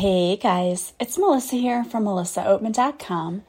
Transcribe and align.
Hey 0.00 0.36
guys, 0.38 0.94
it's 0.98 1.18
Melissa 1.18 1.56
here 1.56 1.84
from 1.84 2.04
melissaoatman.com. 2.04 3.42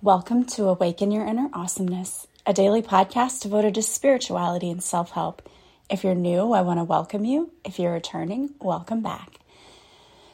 Welcome 0.00 0.44
to 0.44 0.68
Awaken 0.68 1.10
Your 1.10 1.26
Inner 1.26 1.48
Awesomeness, 1.52 2.28
a 2.46 2.52
daily 2.52 2.80
podcast 2.80 3.40
devoted 3.40 3.74
to 3.74 3.82
spirituality 3.82 4.70
and 4.70 4.80
self 4.80 5.10
help. 5.10 5.50
If 5.90 6.04
you're 6.04 6.14
new, 6.14 6.52
I 6.52 6.60
want 6.60 6.78
to 6.78 6.84
welcome 6.84 7.24
you. 7.24 7.50
If 7.64 7.80
you're 7.80 7.92
returning, 7.92 8.54
welcome 8.60 9.02
back. 9.02 9.40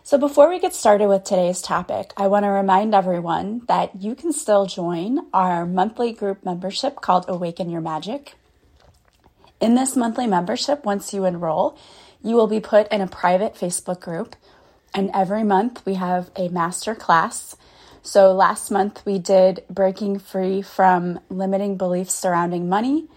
So, 0.02 0.18
before 0.18 0.50
we 0.50 0.60
get 0.60 0.74
started 0.74 1.08
with 1.08 1.24
today's 1.24 1.62
topic, 1.62 2.12
I 2.18 2.26
want 2.26 2.44
to 2.44 2.50
remind 2.50 2.94
everyone 2.94 3.62
that 3.66 3.96
you 3.98 4.14
can 4.14 4.34
still 4.34 4.66
join 4.66 5.20
our 5.32 5.64
monthly 5.64 6.12
group 6.12 6.44
membership 6.44 6.96
called 6.96 7.24
Awaken 7.28 7.70
Your 7.70 7.80
Magic. 7.80 8.34
In 9.58 9.74
this 9.74 9.96
monthly 9.96 10.26
membership, 10.26 10.84
once 10.84 11.14
you 11.14 11.24
enroll, 11.24 11.78
you 12.22 12.36
will 12.36 12.46
be 12.46 12.60
put 12.60 12.92
in 12.92 13.00
a 13.00 13.06
private 13.06 13.54
Facebook 13.54 14.00
group 14.00 14.36
and 14.94 15.10
every 15.14 15.44
month 15.44 15.84
we 15.86 15.94
have 15.94 16.30
a 16.36 16.48
master 16.48 16.94
class. 16.94 17.56
So 18.02 18.32
last 18.32 18.70
month 18.70 19.02
we 19.06 19.18
did 19.18 19.64
breaking 19.70 20.18
free 20.18 20.62
from 20.62 21.20
limiting 21.28 21.76
beliefs 21.76 22.14
surrounding 22.14 22.68
money. 22.68 23.08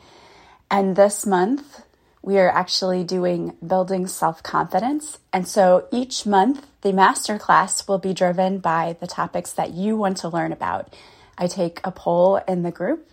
And 0.70 0.96
this 0.96 1.26
month 1.26 1.82
we 2.22 2.40
are 2.40 2.50
actually 2.50 3.04
doing 3.04 3.56
building 3.66 4.08
self 4.08 4.42
confidence. 4.42 5.20
And 5.34 5.48
so 5.48 5.88
each 5.92 6.26
month 6.26 6.66
the 6.82 6.94
master 6.94 7.38
class 7.38 7.88
will 7.88 8.00
be 8.00 8.14
driven 8.14 8.60
by 8.60 8.96
the 9.00 9.08
topics 9.08 9.52
that 9.54 9.74
you 9.74 9.98
want 9.98 10.18
to 10.18 10.30
learn 10.30 10.52
about. 10.52 10.96
I 11.38 11.48
take 11.48 11.82
a 11.84 11.92
poll 11.92 12.38
in 12.48 12.64
the 12.64 12.72
group 12.72 13.12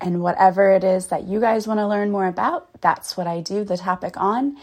and 0.00 0.20
whatever 0.20 0.70
it 0.70 0.82
is 0.82 1.06
that 1.08 1.24
you 1.24 1.40
guys 1.40 1.68
want 1.68 1.78
to 1.78 1.86
learn 1.86 2.10
more 2.10 2.26
about, 2.26 2.68
that's 2.80 3.16
what 3.16 3.28
I 3.28 3.40
do 3.40 3.62
the 3.64 3.76
topic 3.76 4.14
on. 4.16 4.56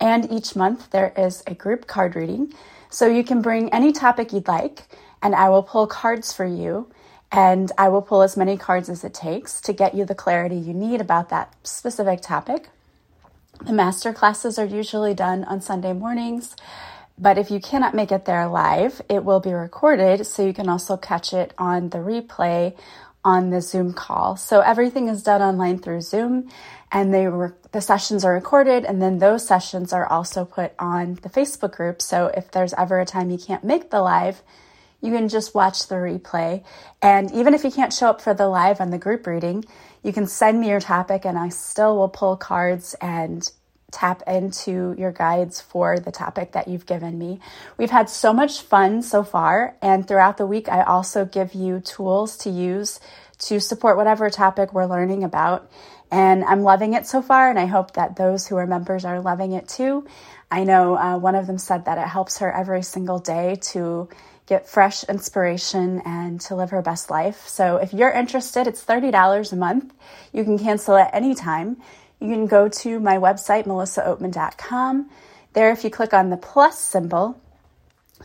And 0.00 0.30
each 0.32 0.56
month 0.56 0.90
there 0.90 1.12
is 1.16 1.42
a 1.46 1.54
group 1.54 1.86
card 1.86 2.16
reading. 2.16 2.54
So 2.90 3.06
you 3.06 3.24
can 3.24 3.42
bring 3.42 3.72
any 3.72 3.92
topic 3.92 4.32
you'd 4.32 4.48
like, 4.48 4.88
and 5.22 5.34
I 5.34 5.48
will 5.48 5.62
pull 5.62 5.86
cards 5.86 6.32
for 6.32 6.46
you. 6.46 6.90
And 7.32 7.72
I 7.76 7.88
will 7.88 8.02
pull 8.02 8.22
as 8.22 8.36
many 8.36 8.56
cards 8.56 8.88
as 8.88 9.02
it 9.02 9.12
takes 9.12 9.60
to 9.62 9.72
get 9.72 9.94
you 9.94 10.04
the 10.04 10.14
clarity 10.14 10.56
you 10.56 10.72
need 10.72 11.00
about 11.00 11.28
that 11.30 11.52
specific 11.64 12.20
topic. 12.22 12.68
The 13.64 13.72
master 13.72 14.12
classes 14.12 14.58
are 14.58 14.64
usually 14.64 15.12
done 15.12 15.42
on 15.44 15.60
Sunday 15.60 15.92
mornings, 15.92 16.54
but 17.18 17.36
if 17.36 17.50
you 17.50 17.58
cannot 17.58 17.94
make 17.94 18.12
it 18.12 18.26
there 18.26 18.46
live, 18.46 19.02
it 19.08 19.24
will 19.24 19.40
be 19.40 19.52
recorded 19.52 20.26
so 20.26 20.46
you 20.46 20.52
can 20.52 20.68
also 20.68 20.96
catch 20.96 21.32
it 21.32 21.52
on 21.58 21.88
the 21.88 21.98
replay 21.98 22.76
on 23.24 23.50
the 23.50 23.60
Zoom 23.60 23.92
call. 23.92 24.36
So 24.36 24.60
everything 24.60 25.08
is 25.08 25.22
done 25.22 25.42
online 25.42 25.80
through 25.80 26.02
Zoom 26.02 26.48
and 26.92 27.12
they 27.12 27.28
were 27.28 27.56
the 27.72 27.80
sessions 27.80 28.24
are 28.24 28.32
recorded 28.32 28.84
and 28.84 29.02
then 29.02 29.18
those 29.18 29.46
sessions 29.46 29.92
are 29.92 30.06
also 30.06 30.44
put 30.44 30.72
on 30.78 31.14
the 31.22 31.28
Facebook 31.28 31.72
group. 31.72 32.00
So 32.00 32.28
if 32.28 32.50
there's 32.50 32.72
ever 32.74 33.00
a 33.00 33.04
time 33.04 33.30
you 33.30 33.38
can't 33.38 33.64
make 33.64 33.90
the 33.90 34.00
live, 34.00 34.42
you 35.02 35.12
can 35.12 35.28
just 35.28 35.54
watch 35.54 35.88
the 35.88 35.96
replay. 35.96 36.64
And 37.02 37.30
even 37.32 37.54
if 37.54 37.64
you 37.64 37.70
can't 37.70 37.92
show 37.92 38.08
up 38.08 38.20
for 38.20 38.34
the 38.34 38.48
live 38.48 38.80
on 38.80 38.90
the 38.90 38.98
group 38.98 39.26
reading, 39.26 39.64
you 40.02 40.12
can 40.12 40.26
send 40.26 40.60
me 40.60 40.68
your 40.68 40.80
topic 40.80 41.26
and 41.26 41.38
I 41.38 41.50
still 41.50 41.96
will 41.96 42.08
pull 42.08 42.36
cards 42.36 42.94
and 43.00 43.50
tap 43.90 44.22
into 44.26 44.94
your 44.98 45.12
guides 45.12 45.60
for 45.60 45.98
the 45.98 46.10
topic 46.10 46.52
that 46.52 46.68
you've 46.68 46.86
given 46.86 47.18
me. 47.18 47.40
We've 47.76 47.90
had 47.90 48.10
so 48.10 48.32
much 48.32 48.60
fun 48.60 49.02
so 49.02 49.22
far, 49.22 49.76
and 49.80 50.06
throughout 50.06 50.36
the 50.36 50.46
week, 50.46 50.68
I 50.68 50.82
also 50.82 51.24
give 51.24 51.54
you 51.54 51.80
tools 51.80 52.36
to 52.38 52.50
use 52.50 53.00
to 53.38 53.60
support 53.60 53.96
whatever 53.96 54.28
topic 54.30 54.72
we're 54.72 54.86
learning 54.86 55.22
about. 55.24 55.70
And 56.10 56.44
I'm 56.44 56.62
loving 56.62 56.94
it 56.94 57.06
so 57.06 57.20
far, 57.20 57.50
and 57.50 57.58
I 57.58 57.66
hope 57.66 57.94
that 57.94 58.16
those 58.16 58.46
who 58.46 58.56
are 58.56 58.66
members 58.66 59.04
are 59.04 59.20
loving 59.20 59.52
it 59.52 59.68
too. 59.68 60.06
I 60.50 60.64
know 60.64 60.96
uh, 60.96 61.18
one 61.18 61.34
of 61.34 61.46
them 61.46 61.58
said 61.58 61.86
that 61.86 61.98
it 61.98 62.06
helps 62.06 62.38
her 62.38 62.52
every 62.52 62.82
single 62.82 63.18
day 63.18 63.56
to 63.72 64.08
get 64.46 64.68
fresh 64.68 65.02
inspiration 65.04 66.00
and 66.04 66.40
to 66.42 66.54
live 66.54 66.70
her 66.70 66.82
best 66.82 67.10
life. 67.10 67.48
So 67.48 67.76
if 67.76 67.92
you're 67.92 68.12
interested, 68.12 68.68
it's 68.68 68.84
$30 68.84 69.52
a 69.52 69.56
month. 69.56 69.92
You 70.32 70.44
can 70.44 70.58
cancel 70.58 70.96
at 70.96 71.12
any 71.12 71.34
time. 71.34 71.78
You 72.20 72.28
can 72.28 72.46
go 72.46 72.68
to 72.68 73.00
my 73.00 73.16
website, 73.16 73.64
melissaoatman.com. 73.64 75.10
There, 75.52 75.72
if 75.72 75.82
you 75.82 75.90
click 75.90 76.14
on 76.14 76.30
the 76.30 76.36
plus 76.36 76.78
symbol 76.78 77.40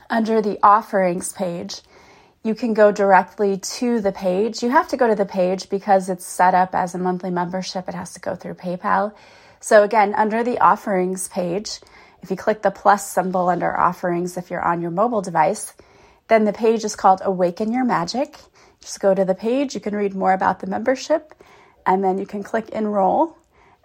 under 0.10 0.42
the 0.42 0.60
offerings 0.62 1.34
page, 1.34 1.82
you 2.44 2.56
can 2.56 2.74
go 2.74 2.92
directly 2.92 3.58
to 3.58 4.02
the 4.02 4.12
page. 4.12 4.64
You 4.64 4.70
have 4.70 4.88
to 4.90 4.98
go 4.98 5.08
to 5.08 5.16
the 5.16 5.26
page 5.26 5.70
because 5.70 6.10
it's 6.10 6.26
set 6.26 6.54
up 6.56 6.74
as 6.74 6.96
a 6.96 6.98
monthly 6.98 7.30
membership. 7.30 7.88
It 7.88 7.94
has 7.94 8.14
to 8.14 8.20
go 8.20 8.36
through 8.36 8.56
PayPal. 8.56 9.14
So, 9.60 9.84
again, 9.84 10.16
under 10.16 10.44
the 10.44 10.58
offerings 10.58 11.28
page, 11.28 11.80
if 12.24 12.32
you 12.32 12.38
click 12.38 12.64
the 12.64 12.72
plus 12.72 13.08
symbol 13.08 13.50
under 13.50 13.78
offerings, 13.78 14.38
if 14.38 14.50
you're 14.50 14.64
on 14.64 14.82
your 14.82 14.90
mobile 14.90 15.22
device, 15.22 15.74
then 16.30 16.46
the 16.46 16.54
page 16.54 16.84
is 16.84 16.96
called 16.96 17.22
Awaken 17.24 17.72
Your 17.72 17.86
Magic. 17.86 18.38
Just 18.80 19.00
go 19.00 19.14
to 19.14 19.24
the 19.24 19.36
page. 19.36 19.76
You 19.76 19.82
can 19.82 19.96
read 19.96 20.16
more 20.16 20.34
about 20.34 20.62
the 20.62 20.68
membership, 20.68 21.36
and 21.86 22.04
then 22.04 22.18
you 22.18 22.26
can 22.26 22.42
click 22.42 22.70
enroll. 22.70 23.38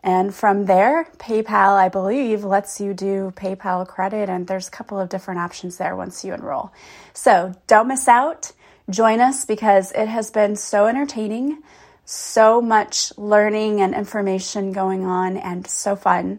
And 0.06 0.32
from 0.32 0.66
there, 0.66 1.08
PayPal, 1.18 1.76
I 1.76 1.88
believe, 1.88 2.44
lets 2.44 2.80
you 2.80 2.94
do 2.94 3.32
PayPal 3.34 3.84
credit, 3.88 4.28
and 4.28 4.46
there's 4.46 4.68
a 4.68 4.70
couple 4.70 5.00
of 5.00 5.08
different 5.08 5.40
options 5.40 5.78
there 5.78 5.96
once 5.96 6.24
you 6.24 6.32
enroll. 6.32 6.72
So 7.12 7.52
don't 7.66 7.88
miss 7.88 8.06
out. 8.06 8.52
Join 8.88 9.20
us 9.20 9.44
because 9.44 9.90
it 9.90 10.06
has 10.06 10.30
been 10.30 10.54
so 10.54 10.86
entertaining, 10.86 11.60
so 12.04 12.62
much 12.62 13.12
learning 13.18 13.80
and 13.80 13.96
information 13.96 14.70
going 14.70 15.04
on, 15.04 15.36
and 15.36 15.66
so 15.66 15.96
fun. 15.96 16.38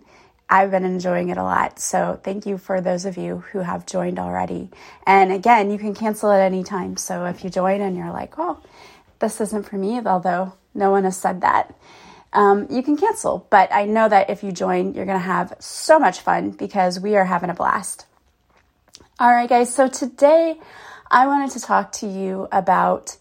I've 0.50 0.72
been 0.72 0.86
enjoying 0.86 1.28
it 1.28 1.38
a 1.38 1.44
lot. 1.44 1.78
So 1.78 2.18
thank 2.24 2.46
you 2.46 2.58
for 2.58 2.80
those 2.80 3.04
of 3.04 3.18
you 3.18 3.40
who 3.52 3.60
have 3.60 3.86
joined 3.86 4.18
already. 4.18 4.70
And 5.06 5.34
again, 5.34 5.72
you 5.72 5.78
can 5.78 5.94
cancel 5.94 6.32
at 6.32 6.40
any 6.40 6.64
time. 6.64 6.96
So 6.96 7.26
if 7.26 7.44
you 7.44 7.50
join 7.50 7.82
and 7.82 7.98
you're 7.98 8.14
like, 8.14 8.36
oh, 8.38 8.62
this 9.20 9.42
isn't 9.42 9.64
for 9.68 9.76
me, 9.76 10.00
although 10.06 10.54
no 10.74 10.92
one 10.92 11.04
has 11.04 11.18
said 11.18 11.42
that, 11.42 11.76
um, 12.34 12.68
you 12.70 12.84
can 12.84 12.98
cancel. 12.98 13.48
But 13.50 13.72
I 13.72 13.86
know 13.86 14.08
that 14.10 14.30
if 14.30 14.44
you 14.44 14.52
join, 14.52 14.94
you're 14.94 15.06
going 15.06 15.18
to 15.18 15.24
have 15.24 15.54
so 15.60 16.00
much 16.00 16.20
fun 16.20 16.52
because 16.52 17.00
we 17.00 17.16
are 17.16 17.26
having 17.26 17.50
a 17.50 17.54
blast. 17.54 18.06
All 19.20 19.32
right, 19.32 19.50
guys. 19.50 19.74
So 19.74 19.88
today 19.88 20.60
I 21.10 21.28
wanted 21.28 21.52
to 21.52 21.60
talk 21.60 21.92
to 21.94 22.08
you 22.08 22.48
about 22.52 23.18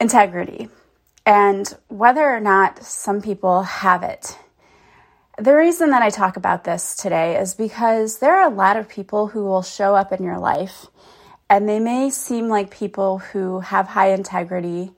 integrity 0.00 0.68
and 1.24 1.76
whether 1.88 2.22
or 2.22 2.40
not 2.40 2.82
some 2.82 3.20
people 3.20 3.62
have 3.62 4.02
it. 4.02 4.38
The 5.38 5.54
reason 5.54 5.90
that 5.90 6.00
I 6.00 6.08
talk 6.08 6.38
about 6.38 6.64
this 6.64 6.96
today 6.96 7.36
is 7.38 7.54
because 7.54 8.20
there 8.20 8.36
are 8.36 8.50
a 8.50 8.54
lot 8.54 8.76
of 8.76 8.88
people 8.88 9.26
who 9.26 9.44
will 9.44 9.62
show 9.62 9.94
up 9.94 10.12
in 10.12 10.22
your 10.22 10.38
life 10.38 10.86
and 11.50 11.68
they 11.68 11.78
may 11.78 12.08
seem 12.08 12.48
like 12.48 12.70
people 12.70 13.18
who 13.18 13.60
have 13.60 13.88
high 13.88 14.12
integrity 14.12 14.92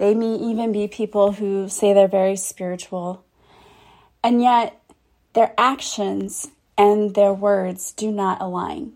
they 0.00 0.14
may 0.14 0.34
even 0.36 0.72
be 0.72 0.88
people 0.88 1.32
who 1.32 1.68
say 1.68 1.92
they're 1.92 2.08
very 2.08 2.34
spiritual, 2.34 3.22
and 4.24 4.40
yet 4.40 4.80
their 5.34 5.52
actions 5.58 6.48
and 6.78 7.14
their 7.14 7.34
words 7.34 7.92
do 7.92 8.10
not 8.10 8.40
align. 8.40 8.94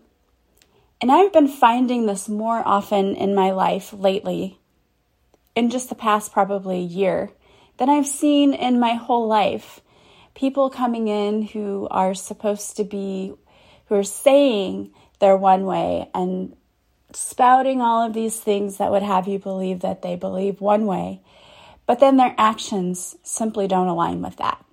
And 0.99 1.11
I've 1.11 1.31
been 1.31 1.47
finding 1.47 2.07
this 2.07 2.27
more 2.27 2.63
often 2.65 3.15
in 3.15 3.35
my 3.35 3.51
life 3.51 3.93
lately, 3.93 4.57
in 5.55 5.69
just 5.69 5.89
the 5.89 5.95
past 5.95 6.33
probably 6.33 6.79
year, 6.79 7.29
than 7.77 7.87
I've 7.87 8.07
seen 8.07 8.55
in 8.55 8.79
my 8.79 8.95
whole 8.95 9.27
life. 9.27 9.81
People 10.33 10.71
coming 10.71 11.07
in 11.07 11.43
who 11.43 11.87
are 11.91 12.15
supposed 12.15 12.77
to 12.77 12.83
be, 12.83 13.31
who 13.85 13.95
are 13.95 14.03
saying 14.03 14.91
they're 15.19 15.37
one 15.37 15.65
way 15.65 16.09
and 16.15 16.55
spouting 17.15 17.81
all 17.81 18.05
of 18.05 18.13
these 18.13 18.39
things 18.39 18.77
that 18.77 18.91
would 18.91 19.03
have 19.03 19.27
you 19.27 19.39
believe 19.39 19.79
that 19.81 20.01
they 20.01 20.15
believe 20.15 20.61
one 20.61 20.85
way, 20.85 21.21
but 21.85 21.99
then 21.99 22.17
their 22.17 22.35
actions 22.37 23.15
simply 23.23 23.67
don't 23.67 23.87
align 23.87 24.21
with 24.21 24.37
that. 24.37 24.63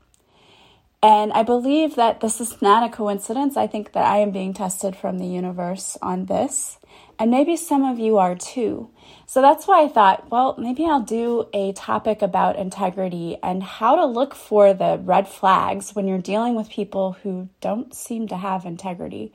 And 1.03 1.33
I 1.33 1.43
believe 1.43 1.97
that 1.97 2.21
this 2.21 2.41
is 2.41 2.63
not 2.63 2.89
a 2.89 2.95
coincidence. 2.95 3.57
I 3.57 3.67
think 3.67 3.93
that 3.93 4.05
I 4.05 4.19
am 4.19 4.31
being 4.31 4.55
tested 4.55 4.95
from 4.95 5.19
the 5.19 5.27
universe 5.27 5.99
on 6.01 6.27
this. 6.27 6.79
And 7.19 7.31
maybe 7.31 7.57
some 7.57 7.85
of 7.85 7.99
you 7.99 8.19
are 8.19 8.37
too. 8.37 8.91
So 9.27 9.41
that's 9.41 9.67
why 9.67 9.83
I 9.83 9.89
thought, 9.89 10.31
well, 10.31 10.55
maybe 10.59 10.87
I'll 10.87 11.01
do 11.01 11.49
a 11.53 11.73
topic 11.73 12.23
about 12.23 12.57
integrity 12.57 13.37
and 13.43 13.63
how 13.63 13.97
to 13.97 14.07
look 14.07 14.35
for 14.35 14.73
the 14.73 15.01
red 15.03 15.27
flags 15.27 15.95
when 15.95 16.07
you're 16.07 16.19
dealing 16.19 16.55
with 16.55 16.71
people 16.71 17.17
who 17.23 17.49
don't 17.61 17.93
seem 17.95 18.29
to 18.29 18.37
have 18.37 18.65
integrity 18.65 19.33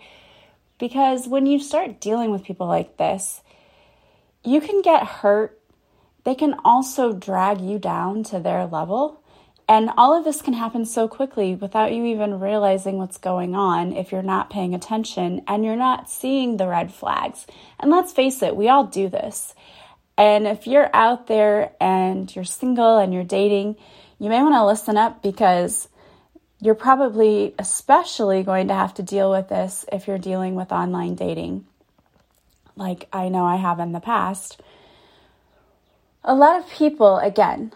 because 0.80 1.28
when 1.28 1.46
you 1.46 1.60
start 1.60 2.00
dealing 2.00 2.32
with 2.32 2.44
people 2.44 2.68
like 2.68 2.98
this, 2.98 3.42
you 4.44 4.62
can 4.62 4.82
get 4.82 5.06
hurt. 5.06 5.60
They 6.24 6.36
can 6.36 6.56
also 6.64 7.14
drag 7.14 7.62
you 7.62 7.80
down 7.80 8.24
to 8.26 8.40
their 8.40 8.66
level. 8.66 9.22
And 9.70 9.90
all 9.98 10.18
of 10.18 10.24
this 10.24 10.42
can 10.42 10.54
happen 10.54 10.86
so 10.86 11.08
quickly 11.10 11.56
without 11.56 11.92
you 11.92 12.06
even 12.06 12.40
realizing 12.40 12.98
what's 12.98 13.18
going 13.18 13.54
on 13.54 13.92
if 13.92 14.12
you're 14.12 14.22
not 14.22 14.50
paying 14.50 14.74
attention 14.74 15.42
and 15.48 15.66
you're 15.66 15.76
not 15.76 16.10
seeing 16.10 16.56
the 16.56 16.68
red 16.68 16.94
flags. 16.94 17.46
And 17.80 17.92
let's 17.92 18.14
face 18.14 18.42
it, 18.42 18.56
we 18.56 18.70
all 18.70 18.86
do 18.86 19.10
this. 19.10 19.54
And 20.18 20.48
if 20.48 20.68
you're 20.68 20.90
out 20.96 21.28
there 21.28 21.74
and 21.82 22.34
you're 22.34 22.46
single 22.46 22.98
and 22.98 23.14
you're 23.14 23.26
dating, 23.26 23.76
you 24.20 24.30
may 24.30 24.42
want 24.42 24.56
to 24.56 24.66
listen 24.66 24.98
up 24.98 25.22
because 25.22 25.90
you're 26.60 26.76
probably 26.76 27.54
especially 27.60 28.44
going 28.44 28.68
to 28.70 28.74
have 28.74 28.94
to 28.96 29.04
deal 29.04 29.30
with 29.32 29.50
this 29.50 29.86
if 29.92 30.08
you're 30.08 30.18
dealing 30.18 30.56
with 30.56 30.72
online 30.72 31.16
dating. 31.16 31.66
like 32.76 33.08
I 33.12 33.30
know 33.30 33.46
I 33.46 33.56
have 33.58 33.80
in 33.80 33.92
the 33.92 34.00
past. 34.00 34.62
A 36.24 36.36
lot 36.36 36.60
of 36.60 36.70
people, 36.70 37.18
again, 37.18 37.74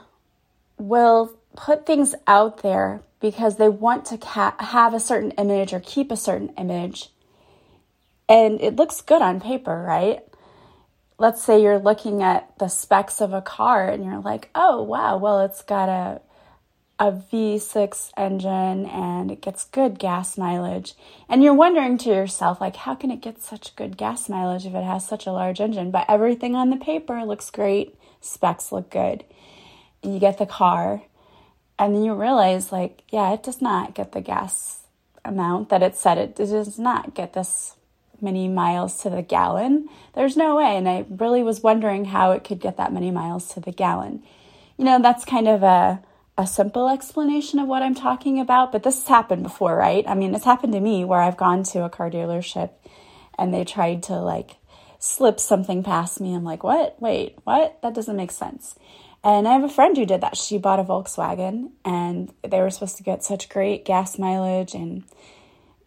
will 0.78 1.34
put 1.56 1.86
things 1.86 2.16
out 2.28 2.62
there 2.64 3.02
because 3.20 3.58
they 3.58 3.70
want 3.70 4.06
to 4.06 4.18
ca- 4.18 4.56
have 4.60 4.94
a 4.94 5.00
certain 5.00 5.32
image 5.32 5.74
or 5.74 5.80
keep 5.80 6.12
a 6.12 6.18
certain 6.18 6.50
image. 6.58 7.10
And 8.28 8.62
it 8.62 8.76
looks 8.76 9.02
good 9.02 9.22
on 9.22 9.40
paper, 9.42 9.84
right? 9.84 10.24
Let's 11.18 11.44
say 11.44 11.62
you're 11.62 11.80
looking 11.80 12.24
at 12.24 12.58
the 12.58 12.68
specs 12.68 13.22
of 13.22 13.34
a 13.34 13.42
car 13.42 13.88
and 13.90 14.04
you're 14.04 14.22
like, 14.22 14.50
oh, 14.56 14.82
wow, 14.82 15.18
well, 15.18 15.42
it's 15.42 15.62
got 15.62 15.90
a 15.90 16.22
a 17.02 17.12
V6 17.12 18.12
engine 18.16 18.86
and 18.86 19.32
it 19.32 19.42
gets 19.42 19.64
good 19.64 19.98
gas 19.98 20.38
mileage. 20.38 20.94
And 21.28 21.42
you're 21.42 21.52
wondering 21.52 21.98
to 21.98 22.10
yourself, 22.10 22.62
like, 22.62 22.76
how 22.76 22.94
can 22.94 23.10
it 23.10 23.22
get 23.22 23.42
such 23.42 23.76
good 23.76 23.98
gas 23.98 24.30
mileage 24.30 24.68
if 24.68 24.76
it 24.76 24.84
has 24.84 25.08
such 25.08 25.26
a 25.26 25.32
large 25.32 25.60
engine? 25.60 25.90
But 25.90 26.06
everything 26.08 26.56
on 26.56 26.70
the 26.70 26.78
paper 26.78 27.26
looks 27.26 27.50
great, 27.50 27.98
specs 28.22 28.72
look 28.72 28.92
good. 28.92 29.26
And 30.04 30.14
you 30.14 30.20
get 30.20 30.38
the 30.38 30.46
car, 30.46 31.02
and 31.80 31.96
then 31.96 32.04
you 32.04 32.14
realize, 32.14 32.72
like, 32.72 33.02
yeah, 33.10 33.34
it 33.34 33.42
does 33.42 33.64
not 33.64 33.96
get 33.96 34.12
the 34.12 34.22
gas 34.22 34.82
amount 35.26 35.70
that 35.70 35.82
it 35.82 35.96
said 35.96 36.20
it, 36.20 36.40
it 36.40 36.46
does 36.46 36.78
not 36.78 37.16
get 37.16 37.34
this 37.34 37.78
many 38.22 38.48
miles 38.48 39.02
to 39.02 39.10
the 39.10 39.24
gallon. 39.24 39.90
There's 40.14 40.38
no 40.38 40.56
way. 40.56 40.78
And 40.78 40.88
I 40.88 41.06
really 41.10 41.42
was 41.42 41.64
wondering 41.64 42.06
how 42.06 42.32
it 42.34 42.44
could 42.44 42.60
get 42.60 42.78
that 42.78 42.94
many 42.94 43.10
miles 43.10 43.52
to 43.56 43.60
the 43.60 43.72
gallon. 43.72 44.22
You 44.78 44.86
know, 44.86 45.02
that's 45.02 45.26
kind 45.26 45.48
of 45.48 45.64
a 45.64 46.04
a 46.42 46.48
simple 46.48 46.90
explanation 46.90 47.60
of 47.60 47.68
what 47.68 47.84
I'm 47.84 47.96
talking 47.96 48.40
about, 48.40 48.72
but 48.72 48.84
this 48.84 48.96
has 49.00 49.08
happened 49.08 49.44
before, 49.44 49.76
right? 49.76 50.04
I 50.08 50.16
mean, 50.16 50.34
it's 50.34 50.44
happened 50.46 50.74
to 50.74 50.80
me 50.80 51.06
where 51.06 51.22
I've 51.22 51.38
gone 51.38 51.64
to 51.66 51.84
a 51.84 51.90
car 51.90 52.10
dealership 52.10 52.72
and 53.38 53.54
they 53.54 53.64
tried 53.64 54.04
to 54.04 54.14
like 54.14 54.56
slip 54.98 55.40
something 55.40 55.84
past 55.84 56.20
me. 56.20 56.34
I'm 56.34 56.44
like, 56.44 56.64
what? 56.64 57.00
Wait, 57.00 57.38
what? 57.44 57.80
That 57.84 57.94
doesn't 57.94 58.16
make 58.16 58.32
sense. 58.32 58.76
And 59.24 59.48
I 59.48 59.54
have 59.54 59.64
a 59.64 59.70
friend 59.70 59.96
who 59.96 60.06
did 60.06 60.22
that. 60.22 60.36
She 60.36 60.58
bought 60.58 60.80
a 60.80 60.84
Volkswagen 60.84 61.72
and 61.86 62.34
they 62.42 62.60
were 62.60 62.72
supposed 62.72 62.98
to 62.98 63.04
get 63.04 63.24
such 63.24 63.48
great 63.48 63.86
gas 63.86 64.18
mileage 64.18 64.74
and 64.74 65.04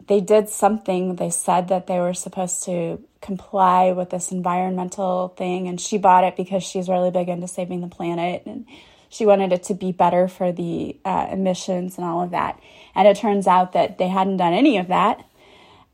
they 0.07 0.21
did 0.21 0.47
something. 0.47 1.17
They 1.17 1.31
said 1.31 1.67
that 1.67 1.87
they 1.87 1.99
were 1.99 2.13
supposed 2.13 2.63
to 2.63 3.03
comply 3.19 3.91
with 3.91 4.09
this 4.09 4.31
environmental 4.31 5.29
thing 5.29 5.67
and 5.67 5.81
she 5.81 5.97
bought 5.97 6.23
it 6.23 6.37
because 6.37 6.63
she's 6.63 6.87
really 6.87 7.11
big 7.11 7.27
into 7.27 7.47
saving 7.47 7.81
the 7.81 7.87
planet 7.87 8.43
and 8.45 8.65
she 9.15 9.25
wanted 9.25 9.53
it 9.53 9.63
to 9.63 9.73
be 9.73 9.93
better 9.93 10.27
for 10.27 10.51
the 10.51 10.97
uh, 11.05 11.29
emissions 11.31 11.97
and 11.97 12.05
all 12.05 12.21
of 12.21 12.31
that. 12.31 12.59
And 12.93 13.07
it 13.07 13.15
turns 13.15 13.47
out 13.47 13.71
that 13.71 13.97
they 13.97 14.09
hadn't 14.09 14.37
done 14.37 14.53
any 14.53 14.77
of 14.77 14.87
that. 14.89 15.25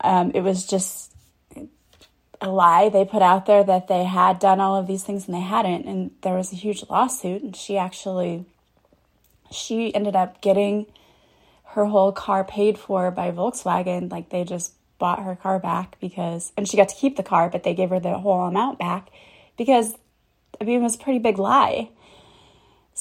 Um, 0.04 0.32
it 0.34 0.42
was 0.42 0.66
just 0.66 1.14
a 2.42 2.50
lie 2.50 2.90
they 2.90 3.06
put 3.06 3.22
out 3.22 3.46
there 3.46 3.64
that 3.64 3.88
they 3.88 4.06
had 4.06 4.40
done 4.40 4.60
all 4.60 4.76
of 4.76 4.88
these 4.88 5.04
things 5.04 5.28
and 5.28 5.36
they 5.36 5.42
hadn't. 5.42 5.86
And 5.86 6.10
there 6.24 6.34
was 6.34 6.52
a 6.52 6.56
huge 6.56 6.84
lawsuit, 6.90 7.44
and 7.44 7.56
she 7.56 7.78
actually 7.78 8.46
she 9.52 9.94
ended 9.94 10.16
up 10.16 10.42
getting 10.42 10.88
her 11.76 11.86
whole 11.86 12.12
car 12.12 12.44
paid 12.44 12.80
for 12.80 13.12
by 13.12 13.30
Volkswagen. 13.30 14.12
Like 14.12 14.30
they 14.30 14.44
just 14.44 14.74
bought 14.98 15.24
her 15.24 15.36
car 15.36 15.60
back 15.60 16.00
because, 16.00 16.54
and 16.58 16.68
she 16.68 16.76
got 16.76 16.90
to 16.90 16.96
keep 16.96 17.18
the 17.18 17.24
car, 17.24 17.50
but 17.52 17.62
they 17.62 17.76
gave 17.76 17.92
her 17.92 18.00
the 18.00 18.18
whole 18.18 18.46
amount 18.46 18.80
back 18.80 19.10
because 19.58 19.96
I 20.60 20.64
mean, 20.64 20.80
it 20.80 20.84
was 20.84 20.96
a 20.96 21.00
pretty 21.00 21.20
big 21.20 21.38
lie. 21.38 21.90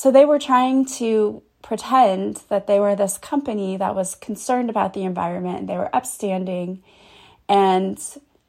So 0.01 0.11
they 0.11 0.25
were 0.25 0.39
trying 0.39 0.87
to 0.97 1.43
pretend 1.61 2.41
that 2.49 2.67
they 2.67 2.81
were 2.81 2.97
this 2.97 3.19
company 3.19 3.77
that 3.77 3.95
was 3.95 4.15
concerned 4.15 4.71
about 4.71 4.95
the 4.95 5.05
environment, 5.05 5.67
they 5.67 5.77
were 5.77 5.95
upstanding, 5.95 6.83
and 7.51 8.03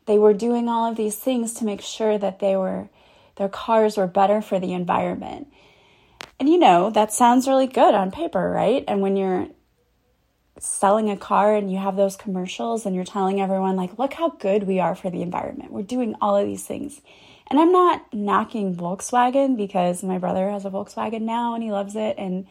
they 0.05 0.17
were 0.17 0.33
doing 0.33 0.69
all 0.69 0.89
of 0.89 0.95
these 0.95 1.17
things 1.17 1.53
to 1.55 1.65
make 1.65 1.81
sure 1.81 2.17
that 2.17 2.39
they 2.39 2.55
were 2.55 2.87
their 3.35 3.49
cars 3.49 3.97
were 3.97 4.07
better 4.07 4.41
for 4.41 4.61
the 4.61 4.71
environment. 4.71 5.51
And 6.39 6.47
you 6.47 6.57
know, 6.57 6.89
that 6.89 7.11
sounds 7.11 7.49
really 7.49 7.67
good 7.67 7.95
on 7.95 8.11
paper, 8.11 8.49
right? 8.49 8.85
And 8.87 9.01
when 9.01 9.17
you're 9.17 9.49
selling 10.57 11.09
a 11.09 11.17
car 11.17 11.53
and 11.53 11.69
you 11.69 11.79
have 11.79 11.97
those 11.97 12.15
commercials 12.15 12.85
and 12.85 12.95
you're 12.95 13.03
telling 13.03 13.41
everyone 13.41 13.75
like, 13.75 13.99
look 13.99 14.13
how 14.13 14.29
good 14.29 14.63
we 14.63 14.79
are 14.79 14.95
for 14.95 15.09
the 15.09 15.21
environment. 15.21 15.73
We're 15.73 15.81
doing 15.81 16.15
all 16.21 16.37
of 16.37 16.45
these 16.45 16.63
things. 16.63 17.01
And 17.51 17.59
I'm 17.59 17.73
not 17.73 18.13
knocking 18.13 18.77
Volkswagen 18.77 19.57
because 19.57 20.03
my 20.03 20.17
brother 20.19 20.49
has 20.49 20.63
a 20.63 20.69
Volkswagen 20.69 21.23
now 21.23 21.53
and 21.53 21.61
he 21.61 21.69
loves 21.69 21.97
it. 21.97 22.15
And, 22.17 22.47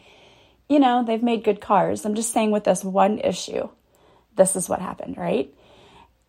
you 0.69 0.77
know, 0.77 1.03
they've 1.03 1.23
made 1.23 1.43
good 1.43 1.59
cars. 1.59 2.05
I'm 2.05 2.13
just 2.13 2.31
saying 2.31 2.51
with 2.51 2.65
this 2.65 2.83
one 2.83 3.17
issue, 3.17 3.67
this 4.35 4.55
is 4.55 4.69
what 4.69 4.79
happened, 4.79 5.17
right? 5.17 5.51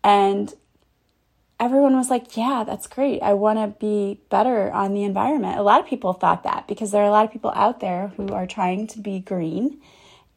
And 0.03 0.51
everyone 1.59 1.95
was 1.95 2.09
like, 2.09 2.35
yeah, 2.35 2.63
that's 2.65 2.87
great. 2.87 3.21
I 3.21 3.33
want 3.33 3.59
to 3.59 3.79
be 3.79 4.19
better 4.31 4.71
on 4.71 4.95
the 4.95 5.03
environment. 5.03 5.59
A 5.59 5.61
lot 5.61 5.79
of 5.79 5.85
people 5.85 6.13
thought 6.13 6.41
that 6.41 6.67
because 6.67 6.89
there 6.89 7.03
are 7.03 7.07
a 7.07 7.11
lot 7.11 7.25
of 7.25 7.31
people 7.31 7.51
out 7.55 7.79
there 7.79 8.07
who 8.17 8.29
are 8.29 8.47
trying 8.47 8.87
to 8.87 8.99
be 8.99 9.19
green 9.19 9.79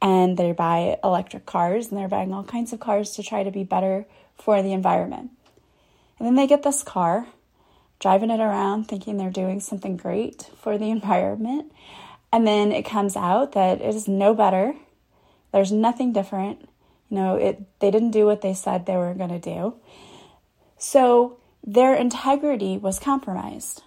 and 0.02 0.36
they 0.36 0.52
buy 0.52 0.98
electric 1.02 1.46
cars 1.46 1.88
and 1.88 1.96
they're 1.96 2.06
buying 2.06 2.34
all 2.34 2.44
kinds 2.44 2.74
of 2.74 2.80
cars 2.80 3.12
to 3.12 3.22
try 3.22 3.44
to 3.44 3.50
be 3.50 3.64
better 3.64 4.04
for 4.36 4.60
the 4.60 4.74
environment. 4.74 5.30
And 6.18 6.28
then 6.28 6.34
they 6.34 6.46
get 6.46 6.64
this 6.64 6.82
car 6.82 7.28
driving 7.98 8.30
it 8.30 8.40
around 8.40 8.84
thinking 8.84 9.16
they're 9.16 9.30
doing 9.30 9.60
something 9.60 9.96
great 9.96 10.50
for 10.60 10.78
the 10.78 10.90
environment. 10.90 11.72
And 12.32 12.46
then 12.46 12.72
it 12.72 12.84
comes 12.84 13.16
out 13.16 13.52
that 13.52 13.80
it 13.80 13.94
is 13.94 14.08
no 14.08 14.34
better. 14.34 14.74
There's 15.52 15.72
nothing 15.72 16.12
different. 16.12 16.68
You 17.08 17.16
know, 17.16 17.36
it 17.36 17.62
they 17.78 17.90
didn't 17.90 18.10
do 18.10 18.26
what 18.26 18.42
they 18.42 18.54
said 18.54 18.84
they 18.84 18.96
were 18.96 19.14
going 19.14 19.30
to 19.30 19.38
do. 19.38 19.74
So 20.78 21.38
their 21.64 21.94
integrity 21.94 22.76
was 22.76 22.98
compromised 22.98 23.82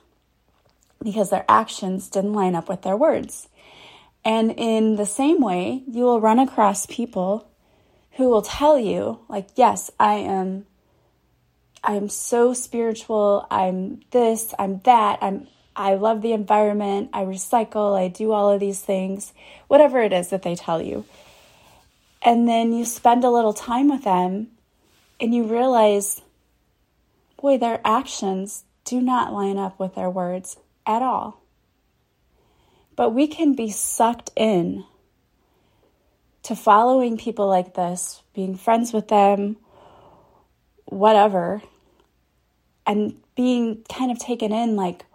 because 1.04 1.30
their 1.30 1.46
actions 1.48 2.10
didn't 2.10 2.34
line 2.34 2.56
up 2.56 2.68
with 2.68 2.82
their 2.82 2.98
words. 2.98 3.48
And 4.26 4.52
in 4.52 4.96
the 4.96 5.06
same 5.06 5.42
way, 5.42 5.84
you 5.88 6.04
will 6.04 6.20
run 6.20 6.40
across 6.40 6.86
people 6.86 7.50
who 8.14 8.28
will 8.28 8.42
tell 8.42 8.78
you, 8.78 9.20
like, 9.30 9.48
yes, 9.56 9.90
I 9.98 10.16
am 10.16 10.66
I'm 11.84 12.10
so 12.10 12.54
spiritual. 12.54 13.48
I'm 13.50 14.02
this, 14.12 14.54
I'm 14.60 14.80
that. 14.84 15.20
I'm 15.22 15.48
I 15.76 15.94
love 15.94 16.22
the 16.22 16.34
environment. 16.34 17.10
I 17.14 17.24
recycle. 17.24 17.98
I 17.98 18.10
do 18.10 18.32
all 18.34 18.52
of 18.52 18.60
these 18.60 18.82
things. 18.82 19.34
Whatever 19.68 20.02
it 20.02 20.12
is 20.12 20.30
that 20.30 20.42
they 20.42 20.56
tell 20.56 20.82
you. 20.82 21.06
And 22.22 22.50
then 22.50 22.74
you 22.74 22.84
spend 22.84 23.24
a 23.24 23.30
little 23.30 23.54
time 23.54 23.90
with 23.90 24.04
them 24.04 24.48
and 25.22 25.34
you 25.34 25.46
realize 25.46 26.22
boy, 27.42 27.58
their 27.58 27.80
actions 27.86 28.66
do 28.84 29.02
not 29.02 29.34
line 29.34 29.58
up 29.58 29.80
with 29.80 29.96
their 29.96 30.10
words 30.10 30.58
at 30.86 31.02
all. 31.02 31.42
But 32.96 33.12
we 33.12 33.28
can 33.28 33.54
be 33.54 33.70
sucked 33.70 34.32
in 34.36 34.84
to 36.44 36.56
following 36.56 37.18
people 37.18 37.48
like 37.48 37.76
this, 37.76 38.22
being 38.34 38.56
friends 38.56 38.92
with 38.92 39.08
them, 39.08 39.58
whatever, 40.90 41.62
and 42.86 43.16
being 43.36 43.84
kind 43.90 44.12
of 44.12 44.20
taken 44.20 44.52
in 44.52 44.76
like, 44.76 45.06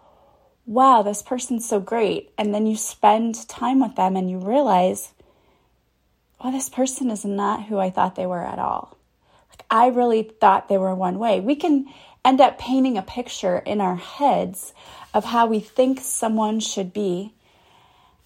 wow, 0.65 1.03
this 1.03 1.21
person's 1.21 1.67
so 1.67 1.79
great. 1.79 2.31
And 2.37 2.53
then 2.53 2.65
you 2.65 2.75
spend 2.75 3.47
time 3.47 3.79
with 3.79 3.95
them 3.95 4.15
and 4.15 4.29
you 4.29 4.37
realize, 4.39 5.13
well, 6.41 6.51
this 6.51 6.69
person 6.69 7.11
is 7.11 7.23
not 7.23 7.65
who 7.65 7.77
I 7.77 7.89
thought 7.89 8.15
they 8.15 8.25
were 8.25 8.43
at 8.43 8.59
all. 8.59 8.97
Like, 9.49 9.65
I 9.69 9.87
really 9.87 10.23
thought 10.23 10.67
they 10.67 10.77
were 10.77 10.95
one 10.95 11.19
way. 11.19 11.39
We 11.39 11.55
can 11.55 11.85
end 12.23 12.41
up 12.41 12.57
painting 12.57 12.97
a 12.97 13.03
picture 13.03 13.59
in 13.59 13.81
our 13.81 13.95
heads 13.95 14.73
of 15.13 15.25
how 15.25 15.45
we 15.45 15.59
think 15.59 15.99
someone 16.01 16.59
should 16.59 16.93
be. 16.93 17.33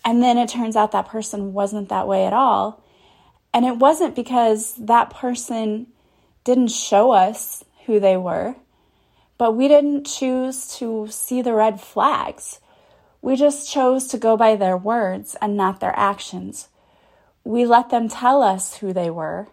And 0.06 0.24
then 0.24 0.38
it 0.38 0.50
turns 0.50 0.76
out 0.76 0.94
that 0.94 1.10
person 1.10 1.54
wasn't 1.54 1.90
that 1.90 2.08
way 2.08 2.26
at 2.26 2.34
all. 2.34 2.84
And 3.54 3.66
it 3.66 3.78
wasn't 3.78 4.16
because 4.16 4.76
that 4.76 5.10
person 5.10 5.88
didn't 6.50 6.70
show 6.72 7.12
us 7.12 7.64
who 7.86 8.00
they 8.00 8.18
were, 8.18 8.56
but 9.38 9.52
we 9.52 9.68
didn't 9.68 10.06
choose 10.06 10.76
to 10.78 11.06
see 11.12 11.44
the 11.44 11.54
red 11.54 11.80
flags. 11.80 12.60
We 13.22 13.36
just 13.36 13.72
chose 13.72 14.08
to 14.08 14.18
go 14.18 14.36
by 14.36 14.56
their 14.56 14.76
words 14.76 15.36
and 15.44 15.56
not 15.56 15.80
their 15.80 15.94
actions. 15.96 16.70
We 17.44 17.68
let 17.68 17.92
them 17.92 18.10
tell 18.10 18.42
us 18.42 18.78
who 18.78 18.94
they 18.94 19.12
were. 19.12 19.50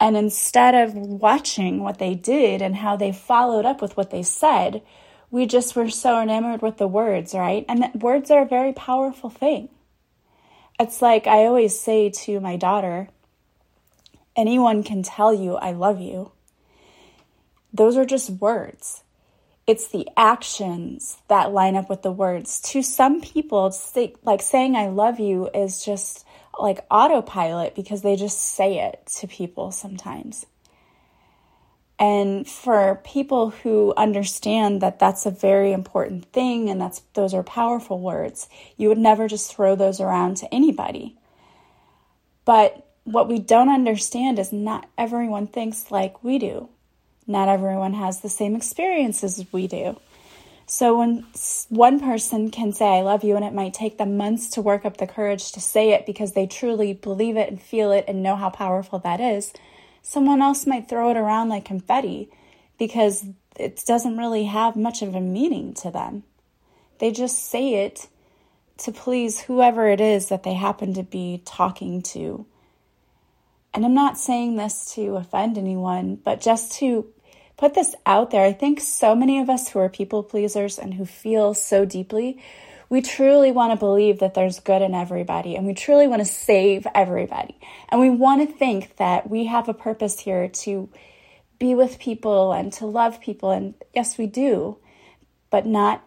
And 0.00 0.16
instead 0.16 0.74
of 0.74 0.94
watching 0.94 1.84
what 1.84 2.00
they 2.00 2.14
did 2.14 2.60
and 2.60 2.74
how 2.74 2.96
they 2.96 3.12
followed 3.12 3.64
up 3.64 3.80
with 3.80 3.96
what 3.96 4.10
they 4.10 4.24
said, 4.24 4.82
we 5.30 5.46
just 5.46 5.76
were 5.76 5.88
so 5.88 6.20
enamored 6.20 6.60
with 6.60 6.78
the 6.78 6.88
words, 6.88 7.34
right? 7.34 7.64
And 7.68 8.02
words 8.02 8.32
are 8.32 8.42
a 8.42 8.48
very 8.48 8.72
powerful 8.72 9.30
thing. 9.30 9.68
It's 10.80 11.00
like 11.00 11.28
I 11.28 11.46
always 11.46 11.78
say 11.78 12.10
to 12.10 12.40
my 12.40 12.56
daughter 12.56 13.10
anyone 14.36 14.82
can 14.82 15.02
tell 15.02 15.32
you, 15.32 15.56
I 15.56 15.72
love 15.72 16.00
you. 16.00 16.32
Those 17.72 17.96
are 17.96 18.04
just 18.04 18.30
words. 18.30 19.02
It's 19.66 19.88
the 19.88 20.08
actions 20.16 21.18
that 21.28 21.52
line 21.52 21.74
up 21.74 21.90
with 21.90 22.02
the 22.02 22.12
words. 22.12 22.60
To 22.72 22.82
some 22.82 23.20
people, 23.20 23.74
like 24.22 24.42
saying 24.42 24.76
I 24.76 24.88
love 24.88 25.18
you 25.18 25.50
is 25.52 25.84
just 25.84 26.24
like 26.58 26.86
autopilot 26.90 27.74
because 27.74 28.02
they 28.02 28.16
just 28.16 28.40
say 28.40 28.78
it 28.78 29.04
to 29.18 29.26
people 29.26 29.72
sometimes. 29.72 30.46
And 31.98 32.46
for 32.46 33.00
people 33.04 33.50
who 33.50 33.94
understand 33.96 34.82
that 34.82 34.98
that's 34.98 35.24
a 35.24 35.30
very 35.30 35.72
important 35.72 36.26
thing 36.26 36.68
and 36.68 36.80
that's 36.80 37.00
those 37.14 37.32
are 37.32 37.42
powerful 37.42 38.00
words, 38.00 38.48
you 38.76 38.88
would 38.88 38.98
never 38.98 39.28
just 39.28 39.54
throw 39.54 39.74
those 39.74 40.00
around 40.00 40.36
to 40.38 40.54
anybody. 40.54 41.16
But 42.44 42.85
what 43.06 43.28
we 43.28 43.38
don't 43.38 43.68
understand 43.68 44.38
is 44.38 44.52
not 44.52 44.88
everyone 44.98 45.46
thinks 45.46 45.92
like 45.92 46.24
we 46.24 46.38
do. 46.38 46.68
Not 47.26 47.48
everyone 47.48 47.94
has 47.94 48.20
the 48.20 48.28
same 48.28 48.56
experiences 48.56 49.46
we 49.52 49.68
do. 49.68 49.98
So 50.66 50.98
when 50.98 51.24
one 51.68 52.00
person 52.00 52.50
can 52.50 52.72
say, 52.72 52.98
I 52.98 53.02
love 53.02 53.22
you, 53.22 53.36
and 53.36 53.44
it 53.44 53.54
might 53.54 53.72
take 53.72 53.98
them 53.98 54.16
months 54.16 54.50
to 54.50 54.62
work 54.62 54.84
up 54.84 54.96
the 54.96 55.06
courage 55.06 55.52
to 55.52 55.60
say 55.60 55.92
it 55.92 56.04
because 56.04 56.32
they 56.32 56.48
truly 56.48 56.92
believe 56.94 57.36
it 57.36 57.48
and 57.48 57.62
feel 57.62 57.92
it 57.92 58.04
and 58.08 58.24
know 58.24 58.34
how 58.34 58.50
powerful 58.50 58.98
that 58.98 59.20
is, 59.20 59.52
someone 60.02 60.42
else 60.42 60.66
might 60.66 60.88
throw 60.88 61.10
it 61.10 61.16
around 61.16 61.48
like 61.48 61.64
confetti 61.64 62.28
because 62.76 63.24
it 63.56 63.84
doesn't 63.86 64.18
really 64.18 64.44
have 64.44 64.74
much 64.74 65.00
of 65.02 65.14
a 65.14 65.20
meaning 65.20 65.74
to 65.74 65.92
them. 65.92 66.24
They 66.98 67.12
just 67.12 67.38
say 67.38 67.84
it 67.84 68.08
to 68.78 68.90
please 68.90 69.42
whoever 69.42 69.88
it 69.88 70.00
is 70.00 70.28
that 70.28 70.42
they 70.42 70.54
happen 70.54 70.92
to 70.94 71.04
be 71.04 71.42
talking 71.44 72.02
to. 72.02 72.44
And 73.74 73.84
I'm 73.84 73.94
not 73.94 74.18
saying 74.18 74.56
this 74.56 74.94
to 74.94 75.16
offend 75.16 75.58
anyone, 75.58 76.16
but 76.16 76.40
just 76.40 76.72
to 76.78 77.06
put 77.56 77.74
this 77.74 77.94
out 78.04 78.30
there. 78.30 78.44
I 78.44 78.52
think 78.52 78.80
so 78.80 79.14
many 79.14 79.38
of 79.38 79.50
us 79.50 79.68
who 79.68 79.78
are 79.78 79.88
people 79.88 80.22
pleasers 80.22 80.78
and 80.78 80.94
who 80.94 81.04
feel 81.04 81.54
so 81.54 81.84
deeply, 81.84 82.42
we 82.88 83.02
truly 83.02 83.50
want 83.50 83.72
to 83.72 83.78
believe 83.78 84.20
that 84.20 84.34
there's 84.34 84.60
good 84.60 84.82
in 84.82 84.94
everybody 84.94 85.56
and 85.56 85.66
we 85.66 85.74
truly 85.74 86.06
want 86.06 86.20
to 86.20 86.26
save 86.26 86.86
everybody. 86.94 87.58
And 87.88 88.00
we 88.00 88.10
want 88.10 88.48
to 88.48 88.54
think 88.54 88.96
that 88.96 89.28
we 89.28 89.46
have 89.46 89.68
a 89.68 89.74
purpose 89.74 90.20
here 90.20 90.48
to 90.48 90.88
be 91.58 91.74
with 91.74 91.98
people 91.98 92.52
and 92.52 92.72
to 92.74 92.86
love 92.86 93.20
people. 93.20 93.50
And 93.50 93.74
yes, 93.94 94.18
we 94.18 94.26
do, 94.26 94.78
but 95.50 95.66
not 95.66 96.04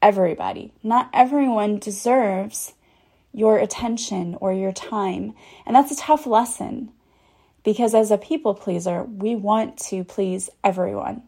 everybody. 0.00 0.72
Not 0.82 1.10
everyone 1.12 1.78
deserves 1.78 2.74
your 3.32 3.58
attention 3.58 4.36
or 4.40 4.52
your 4.52 4.72
time. 4.72 5.34
And 5.66 5.74
that's 5.74 5.92
a 5.92 5.96
tough 5.96 6.26
lesson. 6.26 6.92
Because 7.64 7.94
as 7.94 8.10
a 8.10 8.18
people 8.18 8.54
pleaser, 8.54 9.04
we 9.04 9.36
want 9.36 9.78
to 9.78 10.04
please 10.04 10.50
everyone. 10.64 11.22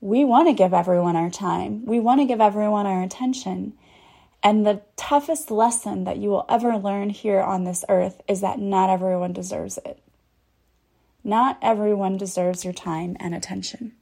We 0.00 0.24
want 0.24 0.48
to 0.48 0.54
give 0.54 0.72
everyone 0.72 1.16
our 1.16 1.30
time. 1.30 1.84
We 1.84 2.00
want 2.00 2.20
to 2.20 2.26
give 2.26 2.40
everyone 2.40 2.86
our 2.86 3.02
attention. 3.02 3.74
And 4.42 4.64
the 4.64 4.82
toughest 4.96 5.50
lesson 5.50 6.04
that 6.04 6.18
you 6.18 6.30
will 6.30 6.46
ever 6.48 6.76
learn 6.76 7.10
here 7.10 7.40
on 7.40 7.64
this 7.64 7.84
earth 7.88 8.20
is 8.28 8.40
that 8.40 8.58
not 8.60 8.90
everyone 8.90 9.32
deserves 9.32 9.78
it. 9.84 10.00
Not 11.24 11.58
everyone 11.60 12.16
deserves 12.16 12.64
your 12.64 12.72
time 12.72 13.16
and 13.18 13.34
attention. 13.34 13.92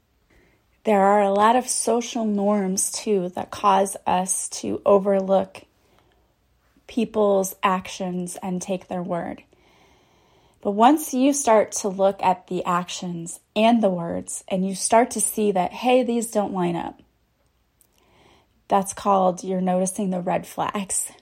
There 0.85 1.03
are 1.03 1.23
a 1.23 1.33
lot 1.33 1.57
of 1.57 1.69
social 1.69 2.25
norms 2.25 2.93
too 2.93 3.31
that 3.31 3.51
cause 3.51 3.97
us 4.07 4.49
to 4.51 4.81
overlook 4.87 5.63
people's 6.87 7.57
actions 7.63 8.37
and 8.43 8.63
take 8.63 8.87
their 8.87 9.03
word. 9.03 9.43
But 10.67 10.73
once 10.73 11.15
you 11.15 11.33
start 11.33 11.71
to 11.83 11.89
look 11.89 12.21
at 12.21 12.49
the 12.49 12.65
actions 12.65 13.39
and 13.55 13.81
the 13.81 13.89
words 13.89 14.43
and 14.49 14.69
you 14.69 14.75
start 14.75 15.13
to 15.13 15.21
see 15.21 15.53
that, 15.53 15.73
hey, 15.73 16.03
these 16.03 16.33
don't 16.33 16.53
line 16.53 16.75
up, 16.75 17.03
that's 18.67 18.93
called 18.93 19.45
you're 19.45 19.61
noticing 19.61 20.11
the 20.11 20.21
red 20.21 20.45
flags. 20.45 21.13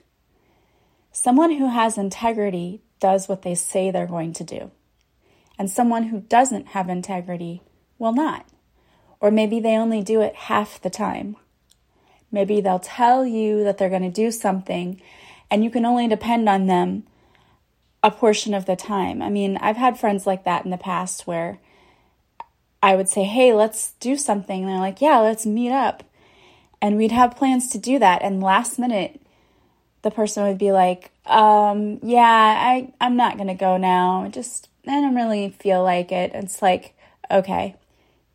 Someone 1.11 1.51
who 1.51 1.69
has 1.69 1.95
integrity 1.95 2.81
does 2.99 3.29
what 3.29 3.43
they 3.43 3.53
say 3.53 3.91
they're 3.91 4.07
going 4.07 4.33
to 4.33 4.43
do. 4.43 4.71
And 5.59 5.69
someone 5.69 6.05
who 6.05 6.21
doesn't 6.21 6.69
have 6.69 6.89
integrity 6.89 7.61
will 7.99 8.13
not. 8.13 8.47
Or 9.19 9.29
maybe 9.29 9.59
they 9.59 9.77
only 9.77 10.01
do 10.01 10.21
it 10.21 10.33
half 10.33 10.81
the 10.81 10.89
time. 10.89 11.35
Maybe 12.31 12.61
they'll 12.61 12.79
tell 12.79 13.27
you 13.27 13.63
that 13.63 13.77
they're 13.77 13.89
going 13.89 14.01
to 14.01 14.09
do 14.09 14.31
something 14.31 14.99
and 15.51 15.63
you 15.63 15.69
can 15.69 15.85
only 15.85 16.07
depend 16.07 16.49
on 16.49 16.65
them 16.65 17.03
a 18.05 18.11
portion 18.11 18.53
of 18.53 18.67
the 18.67 18.75
time. 18.75 19.19
I 19.19 19.31
mean, 19.31 19.57
I've 19.57 19.77
had 19.77 19.99
friends 19.99 20.27
like 20.27 20.43
that 20.43 20.63
in 20.63 20.69
the 20.69 20.77
past 20.77 21.25
where 21.25 21.57
I 22.83 22.95
would 22.95 23.09
say, 23.09 23.23
hey, 23.23 23.51
let's 23.51 23.93
do 23.93 24.15
something. 24.15 24.61
And 24.61 24.69
they're 24.69 24.77
like, 24.77 25.01
yeah, 25.01 25.17
let's 25.17 25.43
meet 25.43 25.71
up. 25.71 26.03
And 26.79 26.97
we'd 26.97 27.11
have 27.11 27.35
plans 27.35 27.67
to 27.69 27.79
do 27.79 27.97
that. 27.97 28.21
And 28.21 28.43
last 28.43 28.77
minute, 28.77 29.19
the 30.03 30.11
person 30.11 30.43
would 30.43 30.59
be 30.59 30.71
like, 30.71 31.09
um, 31.25 31.99
yeah, 32.03 32.21
I, 32.21 32.93
I'm 33.01 33.17
not 33.17 33.37
going 33.37 33.47
to 33.47 33.55
go 33.55 33.75
now. 33.75 34.27
Just, 34.31 34.69
I 34.85 35.01
don't 35.01 35.15
really 35.15 35.49
feel 35.49 35.81
like 35.81 36.11
it. 36.11 36.29
It's 36.35 36.61
like, 36.61 36.95
okay, 37.31 37.75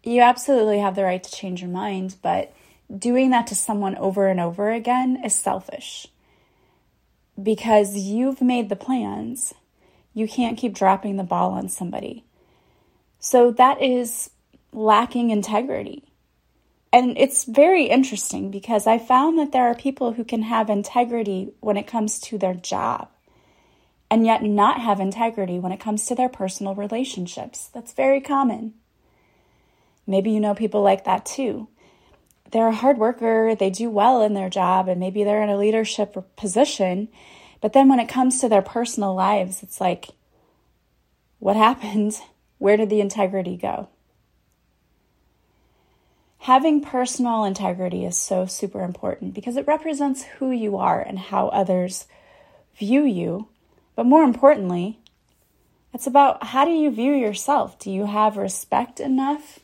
you 0.02 0.20
absolutely 0.20 0.80
have 0.80 0.96
the 0.96 1.04
right 1.04 1.22
to 1.22 1.30
change 1.30 1.60
your 1.60 1.70
mind, 1.70 2.16
but 2.22 2.52
doing 2.92 3.30
that 3.30 3.46
to 3.46 3.54
someone 3.54 3.94
over 3.98 4.26
and 4.26 4.40
over 4.40 4.72
again 4.72 5.22
is 5.24 5.32
selfish 5.32 6.08
because 7.42 7.96
you've 7.96 8.40
made 8.40 8.68
the 8.68 8.76
plans 8.76 9.54
you 10.12 10.26
can't 10.26 10.58
keep 10.58 10.74
dropping 10.74 11.16
the 11.16 11.24
ball 11.24 11.52
on 11.52 11.68
somebody. 11.68 12.24
So 13.18 13.50
that 13.52 13.80
is 13.80 14.30
lacking 14.72 15.30
integrity. 15.30 16.04
And 16.92 17.16
it's 17.16 17.44
very 17.44 17.84
interesting 17.84 18.50
because 18.50 18.86
I 18.86 18.98
found 18.98 19.38
that 19.38 19.52
there 19.52 19.64
are 19.64 19.74
people 19.74 20.12
who 20.12 20.24
can 20.24 20.42
have 20.42 20.68
integrity 20.68 21.52
when 21.60 21.76
it 21.76 21.86
comes 21.86 22.18
to 22.20 22.38
their 22.38 22.54
job 22.54 23.08
and 24.10 24.26
yet 24.26 24.42
not 24.42 24.80
have 24.80 24.98
integrity 24.98 25.60
when 25.60 25.70
it 25.70 25.78
comes 25.78 26.06
to 26.06 26.16
their 26.16 26.28
personal 26.28 26.74
relationships. 26.74 27.68
That's 27.72 27.92
very 27.92 28.20
common. 28.20 28.74
Maybe 30.04 30.32
you 30.32 30.40
know 30.40 30.54
people 30.54 30.82
like 30.82 31.04
that 31.04 31.24
too. 31.24 31.68
They're 32.50 32.68
a 32.68 32.74
hard 32.74 32.98
worker, 32.98 33.54
they 33.54 33.70
do 33.70 33.90
well 33.90 34.22
in 34.22 34.34
their 34.34 34.50
job, 34.50 34.88
and 34.88 34.98
maybe 34.98 35.22
they're 35.22 35.42
in 35.42 35.50
a 35.50 35.56
leadership 35.56 36.16
position, 36.36 37.08
but 37.60 37.72
then 37.72 37.88
when 37.88 38.00
it 38.00 38.08
comes 38.08 38.40
to 38.40 38.48
their 38.48 38.62
personal 38.62 39.14
lives, 39.14 39.62
it's 39.62 39.80
like, 39.80 40.08
what 41.38 41.56
happened? 41.56 42.20
Where 42.58 42.76
did 42.76 42.90
the 42.90 43.00
integrity 43.00 43.56
go? 43.56 43.88
Having 46.40 46.82
personal 46.82 47.44
integrity 47.44 48.04
is 48.04 48.16
so 48.16 48.46
super 48.46 48.82
important 48.82 49.34
because 49.34 49.56
it 49.56 49.66
represents 49.66 50.24
who 50.24 50.50
you 50.50 50.76
are 50.76 51.00
and 51.00 51.18
how 51.18 51.48
others 51.48 52.06
view 52.76 53.04
you. 53.04 53.48
But 53.94 54.04
more 54.04 54.22
importantly, 54.24 54.98
it's 55.92 56.06
about 56.06 56.44
how 56.48 56.64
do 56.64 56.70
you 56.70 56.90
view 56.90 57.12
yourself? 57.12 57.78
Do 57.78 57.90
you 57.90 58.06
have 58.06 58.36
respect 58.36 59.00
enough 59.00 59.59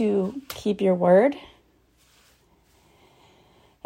to 0.00 0.40
keep 0.48 0.80
your 0.80 0.94
word? 0.94 1.36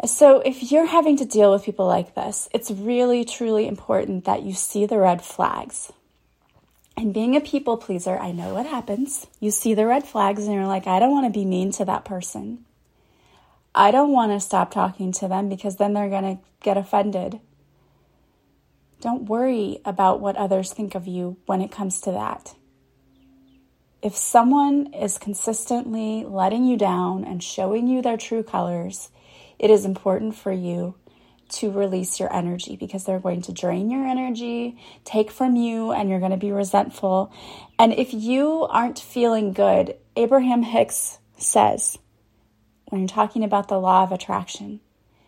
So, 0.05 0.39
if 0.39 0.71
you're 0.71 0.85
having 0.85 1.17
to 1.17 1.25
deal 1.25 1.51
with 1.51 1.65
people 1.65 1.87
like 1.87 2.15
this, 2.15 2.47
it's 2.53 2.71
really, 2.71 3.25
truly 3.25 3.67
important 3.67 4.23
that 4.23 4.43
you 4.43 4.53
see 4.53 4.85
the 4.85 4.97
red 4.97 5.21
flags. 5.21 5.91
And 6.95 7.13
being 7.13 7.35
a 7.35 7.41
people 7.41 7.75
pleaser, 7.75 8.17
I 8.17 8.31
know 8.31 8.53
what 8.53 8.65
happens. 8.65 9.27
You 9.41 9.51
see 9.51 9.73
the 9.73 9.85
red 9.85 10.05
flags 10.05 10.45
and 10.45 10.53
you're 10.53 10.67
like, 10.67 10.87
I 10.87 10.99
don't 10.99 11.11
want 11.11 11.25
to 11.25 11.37
be 11.37 11.43
mean 11.43 11.71
to 11.73 11.85
that 11.85 12.05
person. 12.05 12.63
I 13.73 13.91
don't 13.91 14.13
want 14.13 14.31
to 14.31 14.39
stop 14.39 14.71
talking 14.71 15.11
to 15.13 15.27
them 15.27 15.49
because 15.49 15.75
then 15.75 15.93
they're 15.93 16.09
going 16.09 16.37
to 16.37 16.43
get 16.61 16.77
offended. 16.77 17.41
Don't 19.01 19.23
worry 19.23 19.79
about 19.83 20.21
what 20.21 20.37
others 20.37 20.71
think 20.71 20.95
of 20.95 21.07
you 21.07 21.35
when 21.45 21.61
it 21.61 21.71
comes 21.71 21.99
to 22.01 22.11
that. 22.11 22.55
If 24.05 24.15
someone 24.15 24.93
is 24.93 25.17
consistently 25.17 26.23
letting 26.23 26.63
you 26.63 26.77
down 26.77 27.23
and 27.23 27.41
showing 27.41 27.87
you 27.87 28.03
their 28.03 28.17
true 28.17 28.43
colors, 28.43 29.09
it 29.57 29.71
is 29.71 29.83
important 29.83 30.35
for 30.35 30.51
you 30.51 30.93
to 31.53 31.71
release 31.71 32.19
your 32.19 32.31
energy 32.31 32.75
because 32.75 33.05
they're 33.05 33.17
going 33.17 33.41
to 33.41 33.51
drain 33.51 33.89
your 33.89 34.05
energy, 34.05 34.77
take 35.05 35.31
from 35.31 35.55
you, 35.55 35.91
and 35.91 36.07
you're 36.07 36.19
going 36.19 36.29
to 36.29 36.37
be 36.37 36.51
resentful. 36.51 37.33
And 37.79 37.93
if 37.93 38.13
you 38.13 38.67
aren't 38.69 38.99
feeling 38.99 39.53
good, 39.53 39.95
Abraham 40.15 40.61
Hicks 40.61 41.17
says, 41.39 41.97
when 42.89 43.01
you're 43.01 43.07
talking 43.07 43.43
about 43.43 43.69
the 43.69 43.79
law 43.79 44.03
of 44.03 44.11
attraction, 44.11 44.81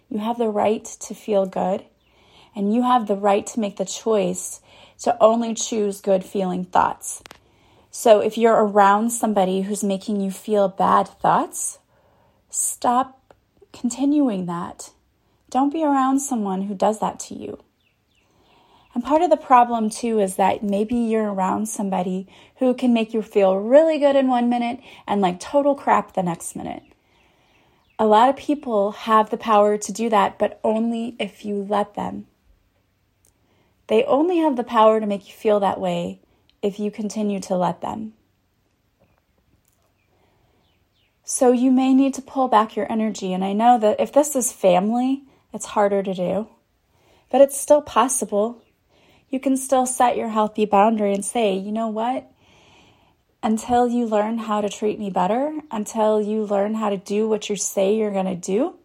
you 0.07 0.19
have 0.19 0.37
the 0.37 0.49
right 0.49 0.85
to 0.85 1.15
feel 1.15 1.47
good 1.47 1.83
and 2.55 2.71
you 2.71 2.83
have 2.83 3.07
the 3.07 3.15
right 3.15 3.47
to 3.47 3.59
make 3.59 3.77
the 3.77 3.85
choice 3.85 4.61
to 4.99 5.17
only 5.19 5.55
choose 5.55 5.99
good 5.99 6.23
feeling 6.23 6.63
thoughts. 6.63 7.23
So 7.99 8.19
if 8.19 8.37
you're 8.37 8.53
around 8.53 9.09
somebody 9.09 9.61
who's 9.61 9.83
making 9.83 10.21
you 10.21 10.29
feel 10.29 10.67
bad 10.67 11.07
thoughts, 11.07 11.79
stop 12.47 13.33
continuing 13.73 14.45
that. 14.45 14.91
Don't 15.49 15.73
be 15.73 15.83
around 15.83 16.19
someone 16.19 16.61
who 16.61 16.75
does 16.75 16.99
that 16.99 17.19
to 17.21 17.33
you. 17.33 17.57
And 18.93 19.03
part 19.03 19.23
of 19.23 19.31
the 19.31 19.35
problem, 19.35 19.89
too, 19.89 20.19
is 20.19 20.35
that 20.35 20.61
maybe 20.61 20.93
you're 20.93 21.33
around 21.33 21.69
somebody 21.69 22.27
who 22.57 22.75
can 22.75 22.93
make 22.93 23.15
you 23.15 23.23
feel 23.23 23.57
really 23.57 23.97
good 23.97 24.15
in 24.15 24.27
one 24.27 24.47
minute 24.47 24.79
and 25.07 25.19
like 25.19 25.39
total 25.39 25.73
crap 25.73 26.13
the 26.13 26.21
next 26.21 26.55
minute. 26.55 26.83
A 27.97 28.05
lot 28.05 28.29
of 28.29 28.35
people 28.35 28.91
have 28.91 29.31
the 29.31 29.37
power 29.37 29.75
to 29.75 29.91
do 29.91 30.07
that, 30.11 30.37
but 30.37 30.59
only 30.63 31.15
if 31.19 31.43
you 31.43 31.65
let 31.67 31.95
them. 31.95 32.27
They 33.87 34.03
only 34.03 34.37
have 34.37 34.55
the 34.55 34.63
power 34.63 34.99
to 34.99 35.07
make 35.07 35.27
you 35.27 35.33
feel 35.33 35.59
that 35.61 35.79
way 35.79 36.19
if 36.67 36.79
you 36.79 36.91
continue 36.91 37.39
to 37.39 37.55
let 37.55 37.81
them. 37.81 38.13
So 41.23 41.51
you 41.51 41.71
may 41.71 41.93
need 41.93 42.13
to 42.13 42.21
pull 42.21 42.47
back 42.47 42.75
your 42.75 42.89
energy. 42.91 43.33
And 43.33 43.43
I 43.43 43.53
know 43.53 43.77
that 43.79 43.99
if 43.99 44.13
this 44.13 44.35
is 44.35 44.53
family, 44.53 45.23
it's 45.51 45.65
harder 45.65 46.01
to 46.03 46.13
do, 46.13 46.47
but 47.29 47.41
it's 47.41 47.59
still 47.59 47.81
possible. 47.81 48.61
You 49.29 49.39
can 49.39 49.57
still 49.57 49.85
set 49.85 50.15
your 50.15 50.29
healthy 50.29 50.65
boundary 50.65 51.13
and 51.13 51.25
say, 51.25 51.57
you 51.57 51.71
know 51.71 51.89
what? 51.89 52.31
Until 53.43 53.87
you 53.87 54.05
learn 54.05 54.37
how 54.37 54.61
to 54.61 54.69
treat 54.69 54.99
me 54.99 55.09
better, 55.09 55.53
until 55.69 56.21
you 56.21 56.45
learn 56.45 56.75
how 56.75 56.89
to 56.89 56.97
do 56.97 57.27
what 57.27 57.49
you 57.49 57.55
say 57.55 57.95
you're 57.95 58.11
going 58.11 58.25
to 58.25 58.35
do, 58.35 58.75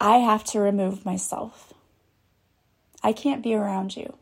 I 0.00 0.18
have 0.18 0.44
to 0.44 0.60
remove 0.60 1.04
myself. 1.04 1.74
I 3.02 3.12
can't 3.12 3.42
be 3.42 3.54
around 3.54 3.94
you. 3.96 4.16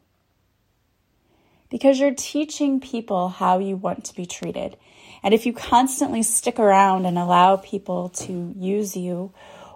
Because 1.72 1.98
you're 1.98 2.14
teaching 2.14 2.80
people 2.80 3.30
how 3.30 3.58
you 3.58 3.76
want 3.76 4.04
to 4.04 4.14
be 4.14 4.26
treated. 4.26 4.76
And 5.22 5.32
if 5.32 5.46
you 5.46 5.54
constantly 5.54 6.22
stick 6.22 6.58
around 6.58 7.06
and 7.06 7.16
allow 7.16 7.56
people 7.56 8.10
to 8.10 8.52
use 8.54 8.94
you 8.94 9.32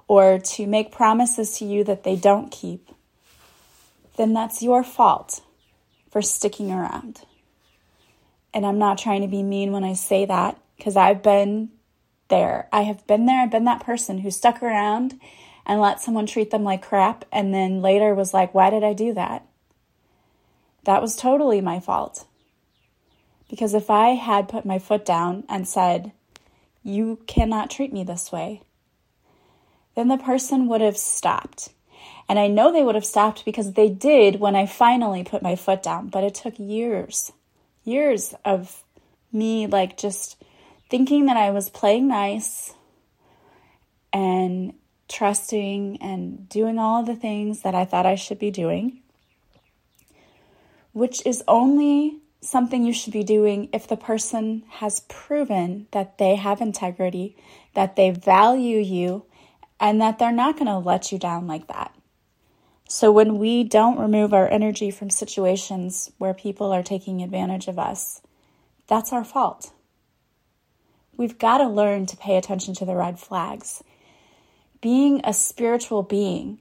or 0.06 0.38
to 0.38 0.66
make 0.66 0.92
promises 0.92 1.56
to 1.58 1.64
you 1.64 1.84
that 1.84 2.04
they 2.04 2.14
don't 2.14 2.52
keep, 2.52 2.90
then 4.18 4.34
that's 4.34 4.62
your 4.62 4.84
fault 4.84 5.40
for 6.10 6.20
sticking 6.20 6.70
around. 6.70 7.22
And 8.52 8.66
I'm 8.66 8.78
not 8.78 8.98
trying 8.98 9.22
to 9.22 9.28
be 9.28 9.42
mean 9.42 9.72
when 9.72 9.82
I 9.82 9.94
say 9.94 10.26
that 10.26 10.60
because 10.76 10.96
I've 10.96 11.22
been 11.22 11.70
there. 12.28 12.68
I 12.70 12.82
have 12.82 13.06
been 13.06 13.24
there. 13.24 13.40
I've 13.40 13.50
been 13.50 13.64
that 13.64 13.86
person 13.86 14.18
who 14.18 14.30
stuck 14.30 14.62
around 14.62 15.18
and 15.64 15.80
let 15.80 16.02
someone 16.02 16.26
treat 16.26 16.50
them 16.50 16.62
like 16.62 16.86
crap 16.86 17.24
and 17.32 17.54
then 17.54 17.80
later 17.80 18.14
was 18.14 18.34
like, 18.34 18.52
why 18.52 18.68
did 18.68 18.84
I 18.84 18.92
do 18.92 19.14
that? 19.14 19.46
That 20.86 21.02
was 21.02 21.16
totally 21.16 21.60
my 21.60 21.80
fault. 21.80 22.26
Because 23.50 23.74
if 23.74 23.90
I 23.90 24.10
had 24.10 24.48
put 24.48 24.64
my 24.64 24.78
foot 24.78 25.04
down 25.04 25.42
and 25.48 25.66
said, 25.66 26.12
You 26.84 27.18
cannot 27.26 27.70
treat 27.70 27.92
me 27.92 28.04
this 28.04 28.30
way, 28.30 28.62
then 29.96 30.06
the 30.06 30.16
person 30.16 30.68
would 30.68 30.80
have 30.80 30.96
stopped. 30.96 31.70
And 32.28 32.38
I 32.38 32.46
know 32.46 32.72
they 32.72 32.84
would 32.84 32.94
have 32.94 33.04
stopped 33.04 33.44
because 33.44 33.72
they 33.72 33.88
did 33.88 34.38
when 34.38 34.54
I 34.54 34.66
finally 34.66 35.24
put 35.24 35.42
my 35.42 35.56
foot 35.56 35.82
down, 35.82 36.06
but 36.06 36.22
it 36.22 36.36
took 36.36 36.54
years, 36.56 37.32
years 37.82 38.32
of 38.44 38.84
me 39.32 39.66
like 39.66 39.96
just 39.96 40.40
thinking 40.88 41.26
that 41.26 41.36
I 41.36 41.50
was 41.50 41.68
playing 41.68 42.06
nice 42.06 42.74
and 44.12 44.72
trusting 45.08 45.98
and 46.00 46.48
doing 46.48 46.78
all 46.78 47.02
the 47.02 47.16
things 47.16 47.62
that 47.62 47.74
I 47.74 47.84
thought 47.84 48.06
I 48.06 48.14
should 48.14 48.38
be 48.38 48.52
doing, 48.52 49.02
which 50.96 51.20
is 51.26 51.44
only 51.46 52.16
something 52.40 52.82
you 52.82 52.92
should 52.94 53.12
be 53.12 53.22
doing 53.22 53.68
if 53.70 53.86
the 53.86 53.98
person 53.98 54.62
has 54.66 55.00
proven 55.10 55.86
that 55.90 56.16
they 56.16 56.36
have 56.36 56.62
integrity, 56.62 57.36
that 57.74 57.96
they 57.96 58.08
value 58.08 58.78
you, 58.78 59.22
and 59.78 60.00
that 60.00 60.18
they're 60.18 60.32
not 60.32 60.54
going 60.54 60.64
to 60.64 60.78
let 60.78 61.12
you 61.12 61.18
down 61.18 61.46
like 61.46 61.66
that. 61.66 61.94
So, 62.88 63.12
when 63.12 63.36
we 63.36 63.62
don't 63.62 63.98
remove 63.98 64.32
our 64.32 64.48
energy 64.48 64.90
from 64.90 65.10
situations 65.10 66.10
where 66.16 66.32
people 66.32 66.72
are 66.72 66.82
taking 66.82 67.20
advantage 67.20 67.68
of 67.68 67.78
us, 67.78 68.22
that's 68.86 69.12
our 69.12 69.24
fault. 69.24 69.72
We've 71.14 71.38
got 71.38 71.58
to 71.58 71.68
learn 71.68 72.06
to 72.06 72.16
pay 72.16 72.38
attention 72.38 72.72
to 72.72 72.86
the 72.86 72.96
red 72.96 73.20
flags. 73.20 73.84
Being 74.80 75.20
a 75.24 75.34
spiritual 75.34 76.02
being 76.02 76.58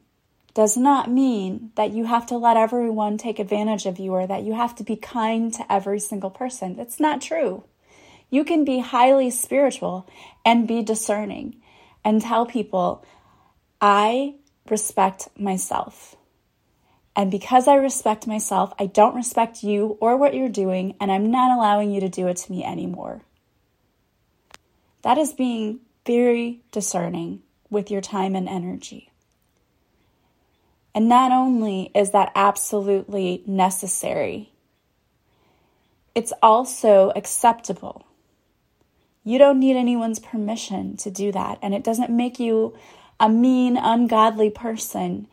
does 0.55 0.77
not 0.77 1.11
mean 1.11 1.71
that 1.75 1.91
you 1.91 2.05
have 2.05 2.25
to 2.25 2.37
let 2.37 2.55
everyone 2.57 3.17
take 3.17 3.39
advantage 3.39 3.85
of 3.85 3.99
you 3.99 4.13
or 4.13 4.25
that 4.25 4.43
you 4.43 4.53
have 4.53 4.73
to 4.73 4.83
be 4.85 4.95
kind 4.95 5.53
to 5.53 5.71
every 5.71 5.99
single 5.99 6.29
person. 6.29 6.79
It's 6.79 6.99
not 6.99 7.21
true. 7.21 7.65
You 8.29 8.45
can 8.45 8.63
be 8.63 8.79
highly 8.79 9.29
spiritual 9.29 10.09
and 10.45 10.67
be 10.67 10.81
discerning 10.81 11.61
and 12.05 12.21
tell 12.21 12.45
people, 12.45 13.05
I 13.81 14.35
respect 14.69 15.27
myself. 15.37 16.15
And 17.17 17.29
because 17.29 17.67
I 17.67 17.75
respect 17.75 18.25
myself, 18.25 18.73
I 18.79 18.85
don't 18.85 19.15
respect 19.15 19.61
you 19.61 19.97
or 19.99 20.15
what 20.15 20.33
you're 20.33 20.49
doing, 20.49 20.95
and 21.01 21.11
I'm 21.11 21.31
not 21.31 21.55
allowing 21.55 21.91
you 21.91 21.99
to 21.99 22.09
do 22.09 22.27
it 22.27 22.37
to 22.37 22.51
me 22.51 22.63
anymore. 22.63 23.23
That 25.01 25.17
is 25.17 25.33
being 25.33 25.81
very 26.05 26.61
discerning 26.71 27.41
with 27.69 27.91
your 27.91 28.01
time 28.01 28.35
and 28.35 28.47
energy. 28.47 29.11
And 30.95 31.09
not 31.09 31.33
only 31.33 31.91
is 31.93 32.11
that 32.11 32.31
absolutely 32.35 33.43
necessary, 33.45 34.53
it's 36.15 36.31
also 36.41 37.11
acceptable. 37.17 38.05
You 39.25 39.37
don't 39.37 39.59
need 39.59 39.75
anyone's 39.75 40.19
permission 40.19 40.95
to 40.97 41.11
do 41.11 41.33
that. 41.33 41.59
And 41.61 41.73
it 41.73 41.83
doesn't 41.83 42.09
make 42.09 42.39
you 42.39 42.77
a 43.19 43.27
mean, 43.27 43.75
ungodly 43.75 44.49
person 44.49 45.27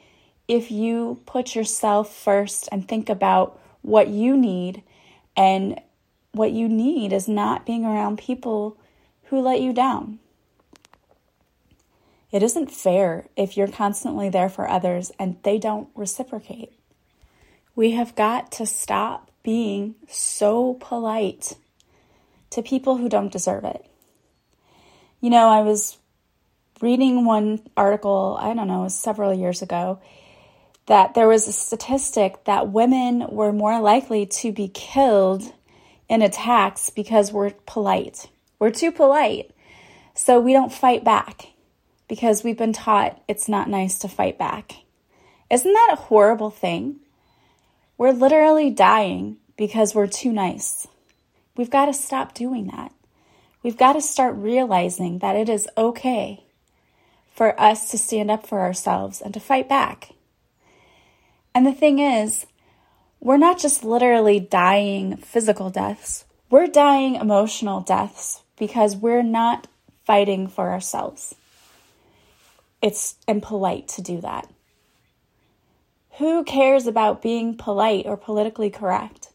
if 0.49 0.73
you 0.73 1.21
put 1.27 1.55
yourself 1.55 2.13
first 2.13 2.69
and 2.73 2.89
think 2.89 3.09
about 3.09 3.61
what 3.83 4.09
you 4.09 4.37
need. 4.37 4.83
And 5.37 5.81
what 6.33 6.51
you 6.51 6.69
need 6.69 7.13
is 7.13 7.29
not 7.29 7.65
being 7.65 7.85
around 7.85 8.19
people 8.19 8.77
who 9.25 9.41
let 9.41 9.61
you 9.61 9.73
down. 9.73 10.19
It 12.33 12.43
isn't 12.43 12.73
fair 12.73 13.27
if 13.37 13.59
you're 13.59 13.69
constantly 13.69 14.31
there 14.31 14.49
for 14.49 14.67
others 14.67 15.13
and 15.19 15.37
they 15.43 15.59
don't 15.59 15.89
reciprocate. 15.95 16.73
We 17.77 17.91
have 17.93 18.15
got 18.15 18.51
to 18.53 18.67
stop 18.67 19.31
being 19.43 19.97
so 20.09 20.75
polite 20.75 21.57
to 22.51 22.63
people 22.63 22.97
who 22.97 23.11
don't 23.11 23.33
deserve 23.33 23.65
it. 23.65 23.85
You 25.21 25.29
know, 25.29 25.49
I 25.49 25.61
was 25.61 25.99
reading 26.81 27.27
one 27.27 27.61
article, 27.77 28.39
I 28.41 28.55
don't 28.55 28.67
know, 28.67 28.89
several 28.89 29.35
years 29.35 29.61
ago, 29.61 30.01
that 30.87 31.15
there 31.15 31.29
was 31.29 31.47
a 31.47 31.53
statistic 31.53 32.45
that 32.45 32.73
women 32.73 33.27
were 33.29 33.53
more 33.53 33.81
likely 33.81 34.27
to 34.27 34.53
be 34.53 34.69
killed 34.69 35.53
in 36.09 36.23
attacks 36.23 36.91
because 36.91 37.31
we're 37.31 37.53
polite. 37.67 38.29
We're 38.59 38.71
too 38.71 38.91
polite, 38.91 39.51
so 40.15 40.41
we 40.41 40.53
don't 40.53 40.73
fight 40.73 41.05
back 41.05 41.52
because 42.13 42.45
we've 42.45 42.59
been 42.59 42.75
taught 42.75 43.19
it's 43.27 43.49
not 43.49 43.71
nice 43.71 44.01
to 44.01 44.07
fight 44.07 44.37
back. 44.37 44.75
Isn't 45.49 45.73
that 45.73 45.95
a 45.95 45.97
horrible 45.97 46.51
thing? 46.51 46.97
We're 47.97 48.13
literally 48.13 48.69
dying 48.69 49.39
because 49.57 49.95
we're 49.95 50.09
too 50.09 50.31
nice. 50.31 50.87
We've 51.57 51.71
got 51.71 51.87
to 51.87 51.95
stop 51.95 52.35
doing 52.35 52.67
that. 52.67 52.93
We've 53.63 53.79
got 53.79 53.95
to 53.95 54.03
start 54.03 54.37
realizing 54.37 55.21
that 55.21 55.37
it 55.37 55.49
is 55.49 55.67
okay 55.75 56.45
for 57.35 57.59
us 57.59 57.91
to 57.93 57.97
stand 57.97 58.31
up 58.31 58.47
for 58.47 58.61
ourselves 58.61 59.23
and 59.23 59.33
to 59.33 59.41
fight 59.41 59.67
back. 59.67 60.11
And 61.55 61.65
the 61.65 61.73
thing 61.73 61.99
is, 61.99 62.45
we're 63.21 63.39
not 63.39 63.59
just 63.59 63.85
literally 63.85 64.39
dying 64.39 65.17
physical 65.17 65.71
deaths, 65.71 66.27
we're 66.51 66.67
dying 66.67 67.15
emotional 67.15 67.81
deaths 67.81 68.43
because 68.59 68.97
we're 68.97 69.23
not 69.23 69.67
fighting 70.05 70.47
for 70.47 70.73
ourselves 70.73 71.37
it's 72.83 73.17
impolite 73.29 73.89
to 73.89 74.03
do 74.03 74.21
that. 74.21 74.49
Who 76.19 76.45
cares 76.45 76.87
about 76.87 77.23
being 77.23 77.57
polite 77.57 78.05
or 78.07 78.17
politically 78.17 78.69
correct? 78.69 79.31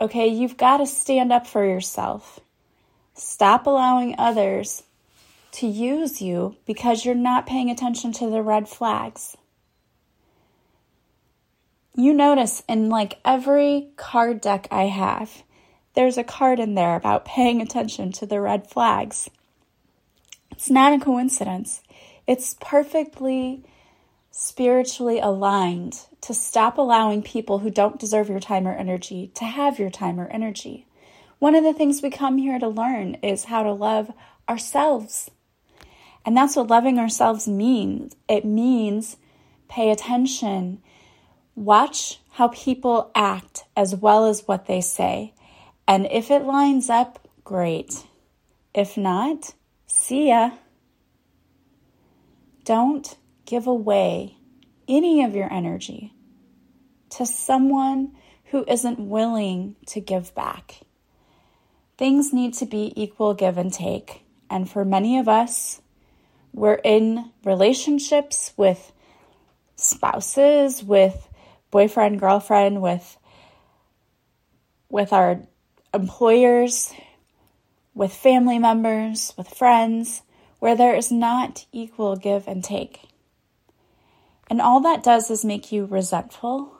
Okay, 0.00 0.28
you've 0.28 0.56
got 0.56 0.78
to 0.78 0.86
stand 0.86 1.32
up 1.32 1.46
for 1.46 1.64
yourself. 1.64 2.40
Stop 3.14 3.66
allowing 3.66 4.14
others 4.18 4.84
to 5.52 5.66
use 5.66 6.20
you 6.22 6.56
because 6.66 7.04
you're 7.04 7.14
not 7.14 7.46
paying 7.46 7.70
attention 7.70 8.12
to 8.12 8.30
the 8.30 8.42
red 8.42 8.68
flags. 8.68 9.36
You 11.94 12.12
notice 12.12 12.62
in 12.68 12.88
like 12.88 13.20
every 13.24 13.90
card 13.96 14.40
deck 14.40 14.66
I 14.70 14.84
have, 14.84 15.44
there's 15.94 16.18
a 16.18 16.24
card 16.24 16.58
in 16.58 16.74
there 16.74 16.96
about 16.96 17.24
paying 17.24 17.60
attention 17.60 18.10
to 18.12 18.26
the 18.26 18.40
red 18.40 18.68
flags. 18.68 19.30
It's 20.50 20.70
not 20.70 20.92
a 20.92 21.04
coincidence. 21.04 21.82
It's 22.26 22.56
perfectly 22.60 23.64
spiritually 24.30 25.20
aligned 25.20 26.00
to 26.20 26.34
stop 26.34 26.78
allowing 26.78 27.22
people 27.22 27.60
who 27.60 27.70
don't 27.70 28.00
deserve 28.00 28.28
your 28.28 28.40
time 28.40 28.66
or 28.66 28.74
energy 28.74 29.30
to 29.34 29.44
have 29.44 29.78
your 29.78 29.90
time 29.90 30.18
or 30.18 30.26
energy. 30.28 30.86
One 31.38 31.54
of 31.54 31.62
the 31.62 31.74
things 31.74 32.02
we 32.02 32.10
come 32.10 32.38
here 32.38 32.58
to 32.58 32.68
learn 32.68 33.16
is 33.16 33.44
how 33.44 33.62
to 33.62 33.72
love 33.72 34.10
ourselves. 34.48 35.30
And 36.24 36.36
that's 36.36 36.56
what 36.56 36.68
loving 36.68 36.98
ourselves 36.98 37.46
means. 37.46 38.16
It 38.28 38.44
means 38.44 39.18
pay 39.68 39.90
attention, 39.90 40.80
watch 41.54 42.20
how 42.32 42.48
people 42.48 43.10
act 43.14 43.64
as 43.76 43.94
well 43.94 44.26
as 44.26 44.48
what 44.48 44.66
they 44.66 44.80
say. 44.80 45.34
And 45.86 46.06
if 46.10 46.30
it 46.30 46.44
lines 46.44 46.88
up, 46.88 47.28
great. 47.44 48.04
If 48.72 48.96
not, 48.96 49.54
see 49.86 50.28
ya. 50.28 50.52
Don't 52.64 53.16
give 53.44 53.66
away 53.66 54.38
any 54.88 55.22
of 55.22 55.34
your 55.34 55.52
energy 55.52 56.14
to 57.10 57.26
someone 57.26 58.12
who 58.46 58.64
isn't 58.66 58.98
willing 58.98 59.76
to 59.86 60.00
give 60.00 60.34
back. 60.34 60.80
Things 61.96 62.32
need 62.32 62.54
to 62.54 62.66
be 62.66 62.92
equal 62.96 63.34
give 63.34 63.58
and 63.58 63.72
take. 63.72 64.22
And 64.50 64.68
for 64.68 64.84
many 64.84 65.18
of 65.18 65.28
us, 65.28 65.80
we're 66.52 66.80
in 66.84 67.30
relationships 67.44 68.52
with 68.56 68.92
spouses, 69.76 70.82
with 70.82 71.28
boyfriend, 71.70 72.20
girlfriend, 72.20 72.80
with 72.80 73.16
with 74.88 75.12
our 75.12 75.42
employers, 75.92 76.92
with 77.94 78.12
family 78.12 78.60
members, 78.60 79.34
with 79.36 79.48
friends, 79.48 80.22
where 80.64 80.74
there 80.74 80.96
is 80.96 81.12
not 81.12 81.66
equal 81.72 82.16
give 82.16 82.48
and 82.48 82.64
take. 82.64 83.02
And 84.48 84.62
all 84.62 84.80
that 84.80 85.02
does 85.02 85.30
is 85.30 85.44
make 85.44 85.70
you 85.70 85.84
resentful, 85.84 86.72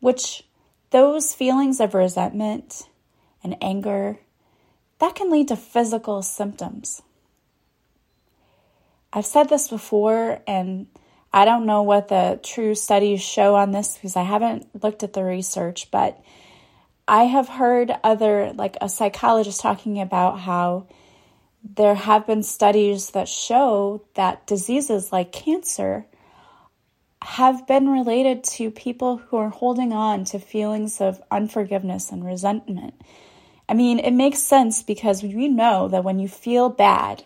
which 0.00 0.42
those 0.90 1.34
feelings 1.34 1.80
of 1.80 1.94
resentment 1.94 2.90
and 3.42 3.56
anger, 3.62 4.18
that 4.98 5.14
can 5.14 5.30
lead 5.30 5.48
to 5.48 5.56
physical 5.56 6.20
symptoms. 6.20 7.00
I've 9.14 9.24
said 9.24 9.48
this 9.48 9.68
before, 9.68 10.42
and 10.46 10.88
I 11.32 11.46
don't 11.46 11.64
know 11.64 11.80
what 11.80 12.08
the 12.08 12.38
true 12.42 12.74
studies 12.74 13.22
show 13.22 13.54
on 13.54 13.70
this 13.70 13.94
because 13.94 14.14
I 14.14 14.24
haven't 14.24 14.84
looked 14.84 15.02
at 15.02 15.14
the 15.14 15.24
research, 15.24 15.90
but 15.90 16.22
I 17.08 17.22
have 17.22 17.48
heard 17.48 17.96
other, 18.04 18.52
like 18.52 18.76
a 18.82 18.90
psychologist 18.90 19.62
talking 19.62 20.02
about 20.02 20.40
how 20.40 20.86
there 21.64 21.94
have 21.94 22.26
been 22.26 22.42
studies 22.42 23.10
that 23.10 23.28
show 23.28 24.04
that 24.14 24.46
diseases 24.46 25.12
like 25.12 25.32
cancer 25.32 26.06
have 27.22 27.66
been 27.66 27.88
related 27.88 28.42
to 28.42 28.70
people 28.70 29.18
who 29.18 29.36
are 29.36 29.48
holding 29.48 29.92
on 29.92 30.24
to 30.24 30.38
feelings 30.38 31.00
of 31.00 31.22
unforgiveness 31.30 32.10
and 32.10 32.24
resentment. 32.24 32.94
I 33.68 33.74
mean, 33.74 34.00
it 34.00 34.10
makes 34.10 34.40
sense 34.40 34.82
because 34.82 35.22
we 35.22 35.48
know 35.48 35.88
that 35.88 36.04
when 36.04 36.18
you 36.18 36.28
feel 36.28 36.68
bad, 36.68 37.24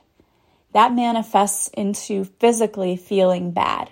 that 0.72 0.92
manifests 0.94 1.68
into 1.68 2.24
physically 2.24 2.96
feeling 2.96 3.52
bad. 3.52 3.90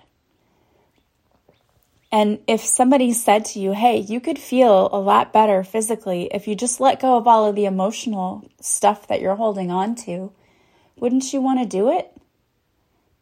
And 2.14 2.38
if 2.46 2.60
somebody 2.60 3.12
said 3.12 3.44
to 3.46 3.58
you, 3.58 3.72
hey, 3.72 3.98
you 3.98 4.20
could 4.20 4.38
feel 4.38 4.88
a 4.92 5.00
lot 5.00 5.32
better 5.32 5.64
physically 5.64 6.30
if 6.32 6.46
you 6.46 6.54
just 6.54 6.78
let 6.78 7.00
go 7.00 7.16
of 7.16 7.26
all 7.26 7.44
of 7.44 7.56
the 7.56 7.64
emotional 7.64 8.48
stuff 8.60 9.08
that 9.08 9.20
you're 9.20 9.34
holding 9.34 9.72
on 9.72 9.96
to, 10.06 10.30
wouldn't 10.94 11.32
you 11.32 11.40
want 11.40 11.58
to 11.58 11.66
do 11.66 11.90
it? 11.90 12.12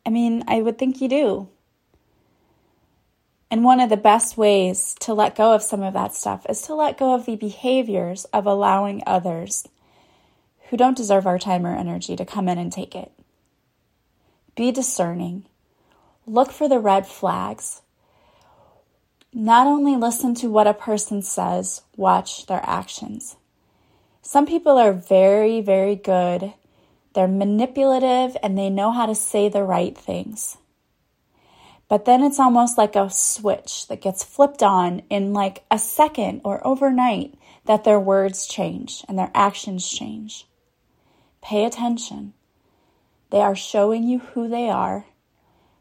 I 0.04 0.10
mean, 0.10 0.44
I 0.46 0.60
would 0.60 0.76
think 0.76 1.00
you 1.00 1.08
do. 1.08 1.48
And 3.50 3.64
one 3.64 3.80
of 3.80 3.88
the 3.88 3.96
best 3.96 4.36
ways 4.36 4.94
to 5.00 5.14
let 5.14 5.36
go 5.36 5.54
of 5.54 5.62
some 5.62 5.82
of 5.82 5.94
that 5.94 6.14
stuff 6.14 6.44
is 6.50 6.60
to 6.62 6.74
let 6.74 6.98
go 6.98 7.14
of 7.14 7.24
the 7.24 7.36
behaviors 7.36 8.26
of 8.26 8.44
allowing 8.44 9.02
others 9.06 9.66
who 10.68 10.76
don't 10.76 10.98
deserve 10.98 11.26
our 11.26 11.38
time 11.38 11.64
or 11.64 11.74
energy 11.74 12.14
to 12.14 12.26
come 12.26 12.46
in 12.46 12.58
and 12.58 12.70
take 12.70 12.94
it. 12.94 13.10
Be 14.54 14.70
discerning. 14.70 15.46
Look 16.26 16.52
for 16.52 16.68
the 16.68 16.78
red 16.78 17.06
flags 17.06 17.80
not 19.34 19.66
only 19.66 19.96
listen 19.96 20.34
to 20.34 20.50
what 20.50 20.66
a 20.66 20.74
person 20.74 21.22
says, 21.22 21.82
watch 21.96 22.46
their 22.46 22.60
actions. 22.64 23.36
Some 24.20 24.46
people 24.46 24.78
are 24.78 24.92
very, 24.92 25.60
very 25.60 25.96
good. 25.96 26.52
They're 27.14 27.28
manipulative 27.28 28.36
and 28.42 28.56
they 28.56 28.70
know 28.70 28.92
how 28.92 29.06
to 29.06 29.14
say 29.14 29.48
the 29.48 29.64
right 29.64 29.96
things. 29.96 30.58
But 31.88 32.04
then 32.04 32.22
it's 32.22 32.38
almost 32.38 32.78
like 32.78 32.96
a 32.96 33.10
switch 33.10 33.86
that 33.88 34.00
gets 34.00 34.24
flipped 34.24 34.62
on 34.62 35.02
in 35.10 35.32
like 35.32 35.64
a 35.70 35.78
second 35.78 36.40
or 36.44 36.66
overnight 36.66 37.34
that 37.66 37.84
their 37.84 38.00
words 38.00 38.46
change 38.46 39.04
and 39.08 39.18
their 39.18 39.30
actions 39.34 39.88
change. 39.88 40.46
Pay 41.42 41.64
attention. 41.64 42.34
They 43.30 43.40
are 43.40 43.56
showing 43.56 44.04
you 44.04 44.20
who 44.20 44.48
they 44.48 44.68
are 44.68 45.06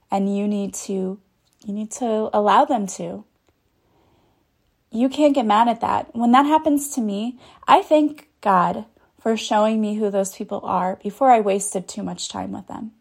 and 0.09 0.35
you 0.35 0.47
need 0.47 0.73
to 0.73 1.19
you 1.65 1.73
need 1.73 1.91
to 1.91 2.29
allow 2.33 2.65
them 2.65 2.87
to 2.87 3.23
you 4.91 5.09
can't 5.09 5.35
get 5.35 5.45
mad 5.45 5.67
at 5.67 5.81
that. 5.81 6.13
When 6.15 6.31
that 6.33 6.45
happens 6.45 6.89
to 6.95 7.01
me, 7.01 7.39
I 7.67 7.81
thank 7.81 8.27
God 8.41 8.85
for 9.19 9.37
showing 9.37 9.79
me 9.79 9.95
who 9.95 10.09
those 10.09 10.35
people 10.35 10.61
are 10.63 10.99
before 11.01 11.31
I 11.31 11.39
wasted 11.39 11.87
too 11.87 12.03
much 12.03 12.29
time 12.29 12.51
with 12.51 12.67
them. 12.67 12.91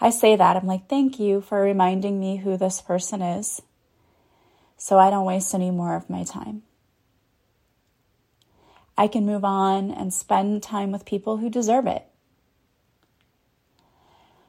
I 0.00 0.10
say 0.10 0.36
that. 0.36 0.56
I'm 0.56 0.66
like, 0.66 0.88
thank 0.88 1.18
you 1.18 1.40
for 1.40 1.60
reminding 1.60 2.18
me 2.18 2.38
who 2.38 2.56
this 2.56 2.80
person 2.80 3.22
is 3.22 3.62
so 4.76 4.98
I 4.98 5.10
don't 5.10 5.24
waste 5.24 5.54
any 5.54 5.70
more 5.70 5.96
of 5.96 6.10
my 6.10 6.24
time. 6.24 6.62
I 8.98 9.08
can 9.08 9.26
move 9.26 9.44
on 9.44 9.90
and 9.90 10.12
spend 10.12 10.62
time 10.62 10.92
with 10.92 11.04
people 11.04 11.38
who 11.38 11.50
deserve 11.50 11.86
it. 11.86 12.04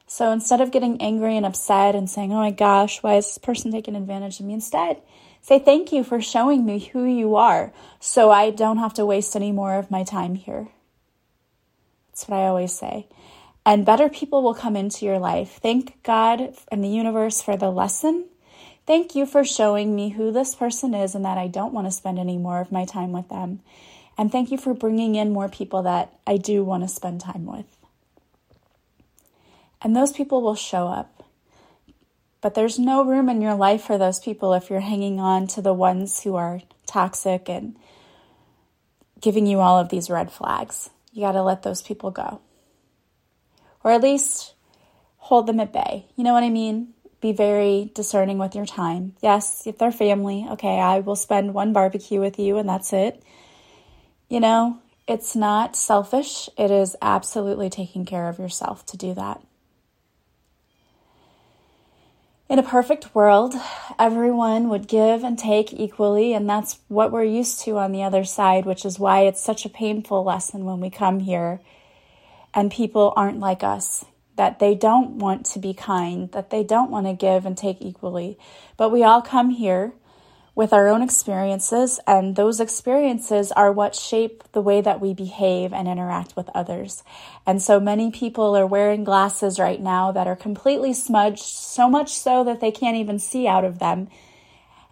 So 0.05 0.31
instead 0.31 0.61
of 0.61 0.71
getting 0.71 1.01
angry 1.01 1.35
and 1.35 1.45
upset 1.45 1.93
and 1.93 2.09
saying, 2.09 2.31
oh 2.31 2.37
my 2.37 2.51
gosh, 2.51 3.03
why 3.03 3.15
is 3.15 3.25
this 3.25 3.37
person 3.37 3.71
taking 3.71 3.95
advantage 3.95 4.39
of 4.39 4.45
me? 4.45 4.53
Instead, 4.53 5.01
Say 5.41 5.59
thank 5.59 5.91
you 5.91 6.03
for 6.03 6.21
showing 6.21 6.65
me 6.65 6.79
who 6.79 7.05
you 7.05 7.35
are 7.35 7.71
so 7.99 8.31
I 8.31 8.49
don't 8.51 8.77
have 8.77 8.93
to 8.95 9.05
waste 9.05 9.35
any 9.35 9.51
more 9.51 9.75
of 9.75 9.91
my 9.91 10.03
time 10.03 10.35
here. 10.35 10.67
That's 12.09 12.27
what 12.27 12.39
I 12.39 12.47
always 12.47 12.73
say. 12.73 13.07
And 13.65 13.85
better 13.85 14.09
people 14.09 14.41
will 14.41 14.53
come 14.53 14.75
into 14.75 15.05
your 15.05 15.19
life. 15.19 15.59
Thank 15.61 16.01
God 16.03 16.55
and 16.71 16.83
the 16.83 16.89
universe 16.89 17.41
for 17.41 17.57
the 17.57 17.69
lesson. 17.69 18.25
Thank 18.85 19.15
you 19.15 19.25
for 19.25 19.43
showing 19.43 19.95
me 19.95 20.09
who 20.09 20.31
this 20.31 20.55
person 20.55 20.93
is 20.93 21.13
and 21.13 21.25
that 21.25 21.37
I 21.37 21.47
don't 21.47 21.73
want 21.73 21.87
to 21.87 21.91
spend 21.91 22.17
any 22.17 22.37
more 22.37 22.61
of 22.61 22.71
my 22.71 22.85
time 22.85 23.11
with 23.11 23.27
them. 23.27 23.59
And 24.17 24.31
thank 24.31 24.51
you 24.51 24.57
for 24.57 24.73
bringing 24.73 25.15
in 25.15 25.31
more 25.31 25.49
people 25.49 25.83
that 25.83 26.17
I 26.25 26.37
do 26.37 26.63
want 26.63 26.83
to 26.83 26.87
spend 26.87 27.21
time 27.21 27.45
with. 27.45 27.65
And 29.81 29.95
those 29.95 30.13
people 30.13 30.41
will 30.41 30.55
show 30.55 30.87
up. 30.87 31.23
But 32.47 32.53
there's 32.53 32.79
no 32.79 33.03
room 33.03 33.27
in 33.27 33.41
your 33.41 33.55
life 33.55 33.81
for 33.81 33.97
those 33.97 34.21
people 34.21 34.53
if 34.53 34.69
you're 34.69 34.79
hanging 34.79 35.19
on 35.19 35.47
to 35.47 35.61
the 35.61 35.73
ones 35.73 36.21
who 36.21 36.37
are 36.37 36.61
toxic 36.85 37.49
and 37.49 37.75
giving 39.19 39.45
you 39.45 39.59
all 39.59 39.77
of 39.79 39.89
these 39.89 40.09
red 40.09 40.31
flags. 40.31 40.89
You 41.11 41.23
got 41.23 41.33
to 41.33 41.43
let 41.43 41.63
those 41.63 41.81
people 41.81 42.09
go. 42.09 42.39
Or 43.83 43.91
at 43.91 44.01
least 44.01 44.53
hold 45.17 45.45
them 45.45 45.59
at 45.59 45.73
bay. 45.73 46.05
You 46.15 46.23
know 46.23 46.31
what 46.31 46.43
I 46.43 46.49
mean? 46.49 46.93
Be 47.19 47.33
very 47.33 47.91
discerning 47.93 48.37
with 48.37 48.55
your 48.55 48.65
time. 48.65 49.17
Yes, 49.21 49.67
if 49.67 49.77
they're 49.77 49.91
family, 49.91 50.47
okay, 50.51 50.79
I 50.79 50.99
will 50.99 51.17
spend 51.17 51.53
one 51.53 51.73
barbecue 51.73 52.21
with 52.21 52.39
you 52.39 52.55
and 52.55 52.69
that's 52.69 52.93
it. 52.93 53.21
You 54.29 54.39
know, 54.39 54.79
it's 55.05 55.35
not 55.35 55.75
selfish. 55.75 56.49
It 56.57 56.71
is 56.71 56.95
absolutely 57.01 57.69
taking 57.69 58.05
care 58.05 58.29
of 58.29 58.39
yourself 58.39 58.85
to 58.85 58.95
do 58.95 59.13
that. 59.15 59.41
In 62.49 62.59
a 62.59 62.63
perfect 62.63 63.13
world, 63.13 63.55
everyone 63.99 64.69
would 64.69 64.87
give 64.87 65.21
and 65.25 65.37
take 65.37 65.73
equally, 65.73 66.33
and 66.33 66.49
that's 66.49 66.79
what 66.87 67.11
we're 67.11 67.25
used 67.25 67.59
to 67.61 67.77
on 67.77 67.91
the 67.91 68.03
other 68.03 68.23
side, 68.23 68.65
which 68.65 68.85
is 68.85 68.97
why 68.97 69.23
it's 69.23 69.43
such 69.43 69.65
a 69.65 69.69
painful 69.69 70.23
lesson 70.23 70.63
when 70.63 70.79
we 70.79 70.89
come 70.89 71.19
here 71.19 71.59
and 72.53 72.71
people 72.71 73.11
aren't 73.17 73.41
like 73.41 73.65
us, 73.65 74.05
that 74.37 74.59
they 74.59 74.75
don't 74.75 75.17
want 75.17 75.45
to 75.47 75.59
be 75.59 75.73
kind, 75.73 76.31
that 76.31 76.49
they 76.49 76.63
don't 76.63 76.89
want 76.89 77.05
to 77.05 77.11
give 77.11 77.45
and 77.45 77.57
take 77.57 77.81
equally. 77.81 78.37
But 78.77 78.93
we 78.93 79.03
all 79.03 79.21
come 79.21 79.49
here 79.49 79.91
with 80.57 80.73
our 80.73 80.87
own 80.87 81.03
experiences, 81.03 81.99
and 82.07 82.35
those 82.35 82.59
experiences 82.59 83.51
are 83.51 83.71
what 83.71 83.93
shape 83.93 84.43
the 84.53 84.61
way 84.61 84.81
that 84.81 84.99
we 84.99 85.13
behave 85.13 85.71
and 85.71 85.87
interact 85.87 86.35
with 86.35 86.49
others. 86.55 87.03
And 87.45 87.61
so 87.61 87.79
many 87.79 88.09
people 88.09 88.57
are 88.57 88.65
wearing 88.65 89.03
glasses 89.03 89.59
right 89.59 89.79
now 89.79 90.11
that 90.11 90.25
are 90.25 90.35
completely 90.35 90.93
smudged, 90.93 91.43
so 91.43 91.87
much 91.87 92.11
so 92.11 92.43
that 92.43 92.59
they 92.59 92.71
can't 92.71 92.97
even 92.97 93.19
see 93.19 93.47
out 93.47 93.65
of 93.65 93.77
them. 93.77 94.07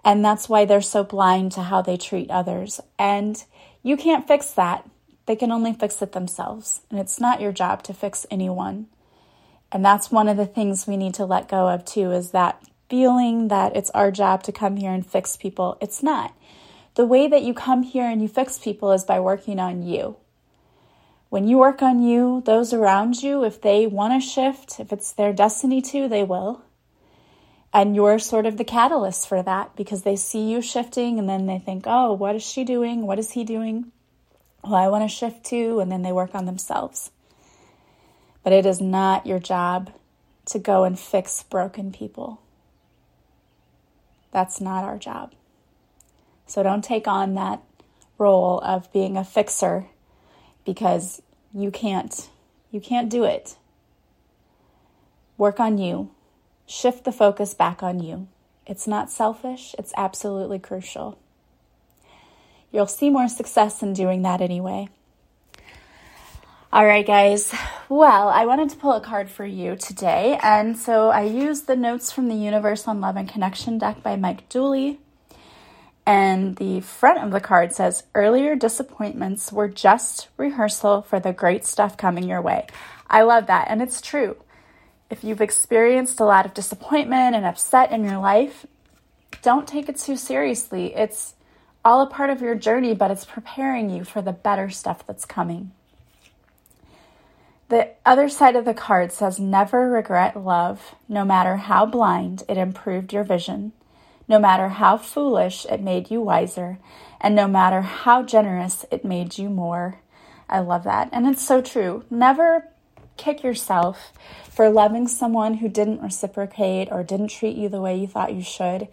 And 0.03 0.23
that's 0.23 0.47
why 0.47 0.65
they're 0.65 0.81
so 0.81 1.03
blind 1.03 1.51
to 1.53 1.63
how 1.63 1.81
they 1.81 1.97
treat 1.97 2.29
others. 2.29 2.79
And 2.99 3.43
you 3.81 3.97
can't 3.97 4.27
fix 4.27 4.51
that. 4.51 4.87
They 5.25 5.35
can 5.35 5.51
only 5.51 5.73
fix 5.73 5.99
it 5.99 6.11
themselves. 6.11 6.81
And 6.91 6.99
it's 6.99 7.19
not 7.19 7.41
your 7.41 7.51
job 7.51 7.81
to 7.85 7.93
fix 7.95 8.27
anyone. 8.29 8.85
And 9.71 9.83
that's 9.83 10.11
one 10.11 10.27
of 10.27 10.37
the 10.37 10.45
things 10.45 10.85
we 10.85 10.95
need 10.95 11.15
to 11.15 11.25
let 11.25 11.49
go 11.49 11.69
of 11.69 11.85
too 11.85 12.11
is 12.11 12.29
that 12.31 12.61
feeling 12.89 13.47
that 13.47 13.75
it's 13.75 13.89
our 13.91 14.11
job 14.11 14.43
to 14.43 14.51
come 14.51 14.77
here 14.77 14.91
and 14.91 15.05
fix 15.05 15.37
people. 15.37 15.77
It's 15.81 16.03
not. 16.03 16.35
The 16.95 17.05
way 17.05 17.27
that 17.27 17.43
you 17.43 17.53
come 17.53 17.83
here 17.83 18.05
and 18.05 18.21
you 18.21 18.27
fix 18.27 18.57
people 18.57 18.91
is 18.91 19.03
by 19.03 19.19
working 19.19 19.59
on 19.59 19.83
you. 19.83 20.17
When 21.29 21.47
you 21.47 21.57
work 21.57 21.81
on 21.81 22.01
you, 22.01 22.41
those 22.45 22.71
around 22.71 23.21
you, 23.21 23.43
if 23.43 23.61
they 23.61 23.87
want 23.87 24.13
to 24.13 24.25
shift, 24.25 24.79
if 24.79 24.93
it's 24.93 25.11
their 25.11 25.33
destiny 25.33 25.81
to, 25.81 26.07
they 26.07 26.23
will. 26.23 26.63
And 27.73 27.93
you're 27.93 28.19
sort 28.19 28.45
of 28.45 28.55
the 28.55 28.63
catalyst 28.63 29.27
for 29.27 29.43
that 29.43 29.75
because 29.75 30.03
they 30.03 30.15
see 30.15 30.49
you 30.49 30.61
shifting 30.61 31.19
and 31.19 31.27
then 31.27 31.45
they 31.45 31.59
think, 31.59 31.83
oh, 31.87 32.13
what 32.13 32.35
is 32.35 32.43
she 32.43 32.63
doing? 32.63 33.05
What 33.05 33.19
is 33.19 33.31
he 33.31 33.43
doing? 33.43 33.91
Well, 34.63 34.75
I 34.75 34.87
want 34.87 35.03
to 35.03 35.13
shift 35.13 35.43
too. 35.43 35.81
And 35.81 35.91
then 35.91 36.01
they 36.01 36.13
work 36.13 36.33
on 36.33 36.45
themselves. 36.45 37.11
But 38.41 38.53
it 38.53 38.65
is 38.65 38.79
not 38.79 39.25
your 39.25 39.39
job 39.39 39.91
to 40.45 40.59
go 40.59 40.85
and 40.85 40.97
fix 40.97 41.43
broken 41.43 41.91
people. 41.91 42.39
That's 44.35 44.59
not 44.59 44.83
our 44.83 44.97
job. 44.97 45.31
So 46.45 46.61
don't 46.61 46.83
take 46.83 47.07
on 47.07 47.35
that 47.35 47.63
role 48.17 48.59
of 48.59 48.91
being 48.91 49.15
a 49.15 49.23
fixer 49.23 49.85
because 50.65 51.21
you 51.53 51.71
can't 51.71 52.29
You 52.69 52.81
can't 52.81 53.09
do 53.09 53.23
it. 53.23 53.55
Work 55.37 55.61
on 55.61 55.77
you. 55.77 56.11
Shift 56.67 57.05
the 57.05 57.13
focus 57.13 57.53
back 57.53 57.81
on 57.81 58.01
you. 58.03 58.27
It's 58.67 58.85
not 58.85 59.09
selfish, 59.09 59.73
it's 59.79 59.93
absolutely 59.95 60.59
crucial. 60.59 61.17
You'll 62.73 62.87
see 62.87 63.09
more 63.09 63.29
success 63.29 63.81
in 63.81 63.93
doing 63.93 64.23
that 64.23 64.41
anyway. 64.41 64.89
All 66.75 66.85
right, 66.85 67.07
guys. 67.07 67.55
Well, 67.87 68.27
I 68.27 68.45
wanted 68.45 68.69
to 68.71 68.75
pull 68.75 68.91
a 68.91 68.99
card 68.99 69.29
for 69.29 69.45
you 69.45 69.77
today. 69.77 70.37
And 70.43 70.77
so 70.77 71.07
I 71.07 71.21
used 71.21 71.67
the 71.67 71.77
Notes 71.77 72.11
from 72.11 72.27
the 72.27 72.35
Universe 72.35 72.85
on 72.85 72.99
Love 72.99 73.15
and 73.15 73.29
Connection 73.29 73.77
deck 73.77 74.03
by 74.03 74.17
Mike 74.17 74.49
Dooley. 74.49 74.99
And 76.05 76.57
the 76.57 76.81
front 76.81 77.23
of 77.23 77.31
the 77.31 77.39
card 77.39 77.71
says, 77.71 78.03
Earlier 78.13 78.57
disappointments 78.57 79.53
were 79.53 79.69
just 79.69 80.27
rehearsal 80.35 81.03
for 81.03 81.17
the 81.17 81.31
great 81.31 81.65
stuff 81.65 81.95
coming 81.95 82.27
your 82.27 82.41
way. 82.41 82.67
I 83.09 83.21
love 83.21 83.47
that. 83.47 83.67
And 83.69 83.81
it's 83.81 84.01
true. 84.01 84.35
If 85.09 85.23
you've 85.23 85.39
experienced 85.39 86.19
a 86.19 86.25
lot 86.25 86.45
of 86.45 86.53
disappointment 86.53 87.37
and 87.37 87.45
upset 87.45 87.93
in 87.93 88.03
your 88.03 88.17
life, 88.17 88.65
don't 89.41 89.65
take 89.65 89.87
it 89.87 89.97
too 89.97 90.17
seriously. 90.17 90.93
It's 90.93 91.35
all 91.85 92.01
a 92.01 92.07
part 92.07 92.31
of 92.31 92.41
your 92.41 92.55
journey, 92.55 92.93
but 92.93 93.11
it's 93.11 93.23
preparing 93.23 93.89
you 93.89 94.03
for 94.03 94.21
the 94.21 94.33
better 94.33 94.69
stuff 94.69 95.07
that's 95.07 95.23
coming. 95.23 95.71
The 97.67 97.89
other 98.05 98.29
side 98.29 98.55
of 98.55 98.65
the 98.65 98.75
card 98.75 99.11
says, 99.11 99.39
Never 99.39 99.89
regret 99.89 100.37
love, 100.37 100.95
no 101.09 101.25
matter 101.25 101.57
how 101.57 101.85
blind 101.85 102.43
it 102.47 102.57
improved 102.57 103.11
your 103.11 103.23
vision, 103.23 103.71
no 104.27 104.37
matter 104.37 104.69
how 104.69 104.97
foolish 104.97 105.65
it 105.65 105.81
made 105.81 106.11
you 106.11 106.21
wiser, 106.21 106.77
and 107.19 107.35
no 107.35 107.47
matter 107.47 107.81
how 107.81 108.21
generous 108.21 108.85
it 108.91 109.03
made 109.03 109.37
you 109.39 109.49
more. 109.49 109.99
I 110.47 110.59
love 110.59 110.83
that. 110.83 111.09
And 111.11 111.25
it's 111.25 111.45
so 111.45 111.61
true. 111.61 112.03
Never 112.09 112.67
kick 113.17 113.43
yourself 113.43 114.13
for 114.51 114.69
loving 114.69 115.07
someone 115.07 115.55
who 115.55 115.69
didn't 115.69 116.01
reciprocate 116.01 116.89
or 116.91 117.03
didn't 117.03 117.29
treat 117.29 117.55
you 117.57 117.67
the 117.69 117.81
way 117.81 117.97
you 117.97 118.07
thought 118.07 118.33
you 118.33 118.43
should. 118.43 118.87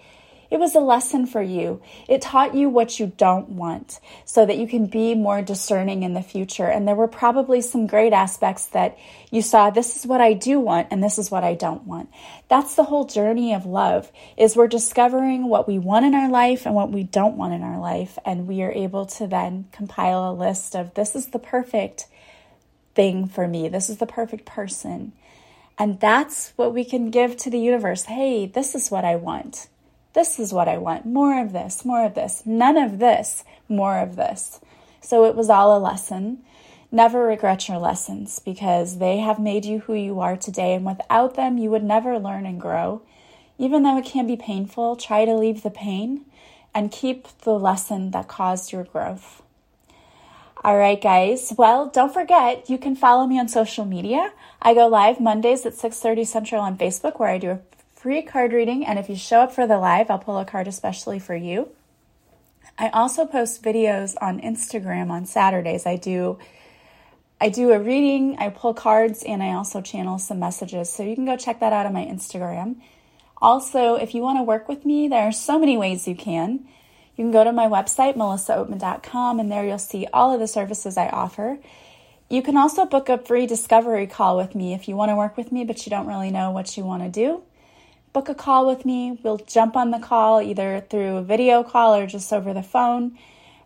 It 0.52 0.60
was 0.60 0.74
a 0.74 0.80
lesson 0.80 1.24
for 1.24 1.40
you. 1.40 1.80
It 2.10 2.20
taught 2.20 2.54
you 2.54 2.68
what 2.68 3.00
you 3.00 3.10
don't 3.16 3.48
want 3.48 3.98
so 4.26 4.44
that 4.44 4.58
you 4.58 4.68
can 4.68 4.84
be 4.84 5.14
more 5.14 5.40
discerning 5.40 6.02
in 6.02 6.12
the 6.12 6.20
future. 6.20 6.66
And 6.66 6.86
there 6.86 6.94
were 6.94 7.08
probably 7.08 7.62
some 7.62 7.86
great 7.86 8.12
aspects 8.12 8.66
that 8.66 8.98
you 9.30 9.40
saw 9.40 9.70
this 9.70 9.96
is 9.96 10.06
what 10.06 10.20
I 10.20 10.34
do 10.34 10.60
want 10.60 10.88
and 10.90 11.02
this 11.02 11.18
is 11.18 11.30
what 11.30 11.42
I 11.42 11.54
don't 11.54 11.84
want. 11.84 12.10
That's 12.48 12.74
the 12.74 12.84
whole 12.84 13.06
journey 13.06 13.54
of 13.54 13.64
love 13.64 14.12
is 14.36 14.54
we're 14.54 14.68
discovering 14.68 15.48
what 15.48 15.66
we 15.66 15.78
want 15.78 16.04
in 16.04 16.14
our 16.14 16.28
life 16.28 16.66
and 16.66 16.74
what 16.74 16.92
we 16.92 17.02
don't 17.02 17.38
want 17.38 17.54
in 17.54 17.62
our 17.62 17.78
life 17.78 18.18
and 18.26 18.46
we 18.46 18.62
are 18.62 18.72
able 18.72 19.06
to 19.06 19.26
then 19.26 19.68
compile 19.72 20.30
a 20.30 20.34
list 20.34 20.76
of 20.76 20.92
this 20.92 21.16
is 21.16 21.28
the 21.28 21.38
perfect 21.38 22.08
thing 22.94 23.26
for 23.26 23.48
me. 23.48 23.70
This 23.70 23.88
is 23.88 23.96
the 23.96 24.06
perfect 24.06 24.44
person. 24.44 25.12
And 25.78 25.98
that's 25.98 26.52
what 26.56 26.74
we 26.74 26.84
can 26.84 27.10
give 27.10 27.38
to 27.38 27.48
the 27.48 27.58
universe. 27.58 28.02
Hey, 28.02 28.44
this 28.44 28.74
is 28.74 28.90
what 28.90 29.06
I 29.06 29.16
want. 29.16 29.68
This 30.14 30.38
is 30.38 30.52
what 30.52 30.68
I 30.68 30.78
want. 30.78 31.06
More 31.06 31.40
of 31.40 31.52
this, 31.52 31.84
more 31.84 32.04
of 32.04 32.14
this. 32.14 32.42
None 32.44 32.76
of 32.76 32.98
this, 32.98 33.44
more 33.68 33.98
of 33.98 34.16
this. 34.16 34.60
So 35.00 35.24
it 35.24 35.34
was 35.34 35.48
all 35.48 35.76
a 35.76 35.80
lesson. 35.80 36.38
Never 36.90 37.24
regret 37.26 37.68
your 37.68 37.78
lessons 37.78 38.38
because 38.38 38.98
they 38.98 39.18
have 39.18 39.38
made 39.38 39.64
you 39.64 39.80
who 39.80 39.94
you 39.94 40.20
are 40.20 40.36
today. 40.36 40.74
And 40.74 40.84
without 40.84 41.34
them, 41.34 41.56
you 41.56 41.70
would 41.70 41.82
never 41.82 42.18
learn 42.18 42.44
and 42.44 42.60
grow. 42.60 43.02
Even 43.58 43.82
though 43.82 43.96
it 43.96 44.04
can 44.04 44.26
be 44.26 44.36
painful, 44.36 44.96
try 44.96 45.24
to 45.24 45.34
leave 45.34 45.62
the 45.62 45.70
pain 45.70 46.26
and 46.74 46.92
keep 46.92 47.28
the 47.40 47.58
lesson 47.58 48.10
that 48.10 48.28
caused 48.28 48.72
your 48.72 48.84
growth. 48.84 49.42
All 50.64 50.76
right, 50.76 51.00
guys. 51.00 51.52
Well, 51.56 51.86
don't 51.88 52.14
forget 52.14 52.70
you 52.70 52.78
can 52.78 52.94
follow 52.94 53.26
me 53.26 53.38
on 53.40 53.48
social 53.48 53.84
media. 53.84 54.32
I 54.60 54.74
go 54.74 54.86
live 54.86 55.20
Mondays 55.20 55.66
at 55.66 55.74
6:30 55.74 56.24
Central 56.24 56.62
on 56.62 56.78
Facebook 56.78 57.18
where 57.18 57.30
I 57.30 57.38
do 57.38 57.50
a 57.50 57.60
free 58.02 58.20
card 58.20 58.52
reading, 58.52 58.84
and 58.84 58.98
if 58.98 59.08
you 59.08 59.14
show 59.14 59.42
up 59.42 59.52
for 59.52 59.64
the 59.64 59.78
live, 59.78 60.10
I'll 60.10 60.18
pull 60.18 60.36
a 60.36 60.44
card 60.44 60.66
especially 60.66 61.20
for 61.20 61.36
you. 61.36 61.68
I 62.76 62.88
also 62.88 63.26
post 63.26 63.62
videos 63.62 64.16
on 64.20 64.40
Instagram 64.40 65.08
on 65.08 65.24
Saturdays. 65.24 65.86
I 65.86 65.96
do 65.96 66.36
I 67.40 67.48
do 67.48 67.70
a 67.70 67.78
reading, 67.78 68.36
I 68.38 68.48
pull 68.50 68.74
cards, 68.74 69.22
and 69.22 69.40
I 69.40 69.52
also 69.52 69.80
channel 69.80 70.18
some 70.18 70.40
messages. 70.40 70.90
So 70.92 71.04
you 71.04 71.14
can 71.14 71.24
go 71.24 71.36
check 71.36 71.60
that 71.60 71.72
out 71.72 71.86
on 71.86 71.92
my 71.92 72.04
Instagram. 72.04 72.80
Also, 73.40 73.94
if 73.94 74.14
you 74.14 74.22
want 74.22 74.38
to 74.38 74.42
work 74.42 74.68
with 74.68 74.84
me, 74.84 75.06
there 75.06 75.22
are 75.22 75.32
so 75.32 75.58
many 75.58 75.76
ways 75.76 76.08
you 76.08 76.16
can. 76.16 76.66
You 77.16 77.24
can 77.24 77.30
go 77.30 77.44
to 77.44 77.52
my 77.52 77.66
website, 77.66 78.16
melissaoatman.com, 78.16 79.38
and 79.38 79.50
there 79.50 79.64
you'll 79.64 79.78
see 79.78 80.08
all 80.12 80.34
of 80.34 80.40
the 80.40 80.48
services 80.48 80.96
I 80.96 81.08
offer. 81.08 81.58
You 82.28 82.42
can 82.42 82.56
also 82.56 82.84
book 82.84 83.08
a 83.08 83.18
free 83.18 83.46
discovery 83.46 84.08
call 84.08 84.36
with 84.36 84.56
me 84.56 84.74
if 84.74 84.88
you 84.88 84.96
want 84.96 85.10
to 85.10 85.16
work 85.16 85.36
with 85.36 85.52
me, 85.52 85.64
but 85.64 85.86
you 85.86 85.90
don't 85.90 86.08
really 86.08 86.30
know 86.32 86.50
what 86.50 86.76
you 86.76 86.84
want 86.84 87.04
to 87.04 87.08
do 87.08 87.42
book 88.12 88.28
a 88.28 88.34
call 88.34 88.66
with 88.66 88.84
me. 88.84 89.18
We'll 89.22 89.38
jump 89.38 89.76
on 89.76 89.90
the 89.90 89.98
call 89.98 90.40
either 90.42 90.84
through 90.88 91.16
a 91.16 91.22
video 91.22 91.62
call 91.62 91.94
or 91.94 92.06
just 92.06 92.32
over 92.32 92.52
the 92.52 92.62
phone. 92.62 93.18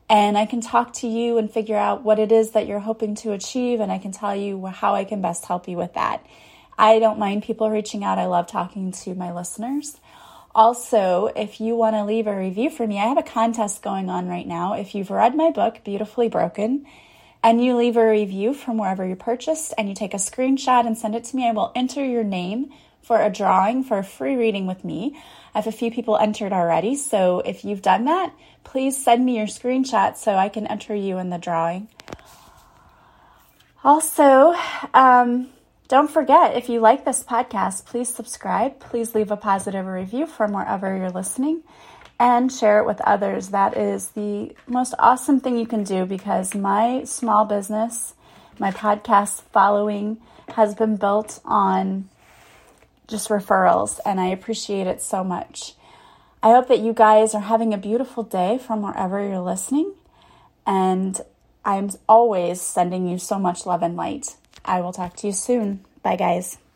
And 0.08 0.38
I 0.38 0.46
can 0.46 0.60
talk 0.60 0.92
to 0.94 1.08
you 1.08 1.36
and 1.36 1.50
figure 1.50 1.76
out 1.76 2.04
what 2.04 2.20
it 2.20 2.30
is 2.30 2.52
that 2.52 2.68
you're 2.68 2.78
hoping 2.78 3.16
to 3.16 3.32
achieve. 3.32 3.80
And 3.80 3.90
I 3.90 3.98
can 3.98 4.12
tell 4.12 4.36
you 4.36 4.66
how 4.66 4.94
I 4.94 5.04
can 5.04 5.20
best 5.20 5.46
help 5.46 5.66
you 5.66 5.76
with 5.76 5.94
that. 5.94 6.24
I 6.78 6.98
don't 7.00 7.18
mind 7.18 7.42
people 7.42 7.70
reaching 7.70 8.04
out. 8.04 8.18
I 8.18 8.26
love 8.26 8.46
talking 8.46 8.92
to 8.92 9.14
my 9.14 9.32
listeners. 9.32 9.98
Also, 10.54 11.26
if 11.34 11.60
you 11.60 11.74
want 11.74 11.96
to 11.96 12.04
leave 12.04 12.26
a 12.26 12.36
review 12.36 12.70
for 12.70 12.86
me, 12.86 12.98
I 12.98 13.06
have 13.06 13.18
a 13.18 13.22
contest 13.22 13.82
going 13.82 14.08
on 14.08 14.28
right 14.28 14.46
now. 14.46 14.74
If 14.74 14.94
you've 14.94 15.10
read 15.10 15.34
my 15.34 15.50
book, 15.50 15.82
Beautifully 15.84 16.28
Broken, 16.28 16.86
and 17.42 17.62
you 17.62 17.76
leave 17.76 17.96
a 17.96 18.08
review 18.08 18.54
from 18.54 18.78
wherever 18.78 19.06
you 19.06 19.16
purchased 19.16 19.74
and 19.76 19.88
you 19.88 19.94
take 19.94 20.14
a 20.14 20.18
screenshot 20.18 20.86
and 20.86 20.96
send 20.96 21.14
it 21.14 21.24
to 21.24 21.36
me, 21.36 21.46
I 21.46 21.52
will 21.52 21.72
enter 21.74 22.04
your 22.04 22.24
name 22.24 22.72
for 23.06 23.22
a 23.22 23.30
drawing 23.30 23.84
for 23.84 23.98
a 23.98 24.04
free 24.04 24.34
reading 24.34 24.66
with 24.66 24.84
me. 24.84 25.16
I 25.54 25.58
have 25.58 25.68
a 25.68 25.72
few 25.72 25.92
people 25.92 26.16
entered 26.16 26.52
already, 26.52 26.96
so 26.96 27.38
if 27.38 27.64
you've 27.64 27.80
done 27.80 28.06
that, 28.06 28.34
please 28.64 29.00
send 29.00 29.24
me 29.24 29.36
your 29.36 29.46
screenshot 29.46 30.16
so 30.16 30.34
I 30.34 30.48
can 30.48 30.66
enter 30.66 30.92
you 30.92 31.18
in 31.18 31.30
the 31.30 31.38
drawing. 31.38 31.86
Also, 33.84 34.56
um, 34.92 35.48
don't 35.86 36.10
forget 36.10 36.56
if 36.56 36.68
you 36.68 36.80
like 36.80 37.04
this 37.04 37.22
podcast, 37.22 37.86
please 37.86 38.12
subscribe. 38.12 38.80
Please 38.80 39.14
leave 39.14 39.30
a 39.30 39.36
positive 39.36 39.86
review 39.86 40.26
from 40.26 40.52
wherever 40.52 40.96
you're 40.96 41.10
listening 41.10 41.62
and 42.18 42.50
share 42.50 42.80
it 42.80 42.86
with 42.86 43.00
others. 43.02 43.50
That 43.50 43.76
is 43.76 44.08
the 44.08 44.56
most 44.66 44.94
awesome 44.98 45.38
thing 45.38 45.56
you 45.56 45.66
can 45.66 45.84
do 45.84 46.06
because 46.06 46.56
my 46.56 47.04
small 47.04 47.44
business, 47.44 48.14
my 48.58 48.72
podcast 48.72 49.42
following, 49.52 50.18
has 50.48 50.74
been 50.74 50.96
built 50.96 51.38
on 51.44 52.08
just 53.08 53.28
referrals, 53.28 54.00
and 54.04 54.20
I 54.20 54.26
appreciate 54.26 54.86
it 54.86 55.02
so 55.02 55.22
much. 55.24 55.74
I 56.42 56.50
hope 56.50 56.68
that 56.68 56.80
you 56.80 56.92
guys 56.92 57.34
are 57.34 57.40
having 57.40 57.74
a 57.74 57.78
beautiful 57.78 58.22
day 58.22 58.58
from 58.58 58.82
wherever 58.82 59.20
you're 59.26 59.40
listening, 59.40 59.94
and 60.66 61.20
I'm 61.64 61.90
always 62.08 62.60
sending 62.60 63.08
you 63.08 63.18
so 63.18 63.38
much 63.38 63.66
love 63.66 63.82
and 63.82 63.96
light. 63.96 64.36
I 64.64 64.80
will 64.80 64.92
talk 64.92 65.16
to 65.16 65.26
you 65.26 65.32
soon. 65.32 65.84
Bye, 66.02 66.16
guys. 66.16 66.58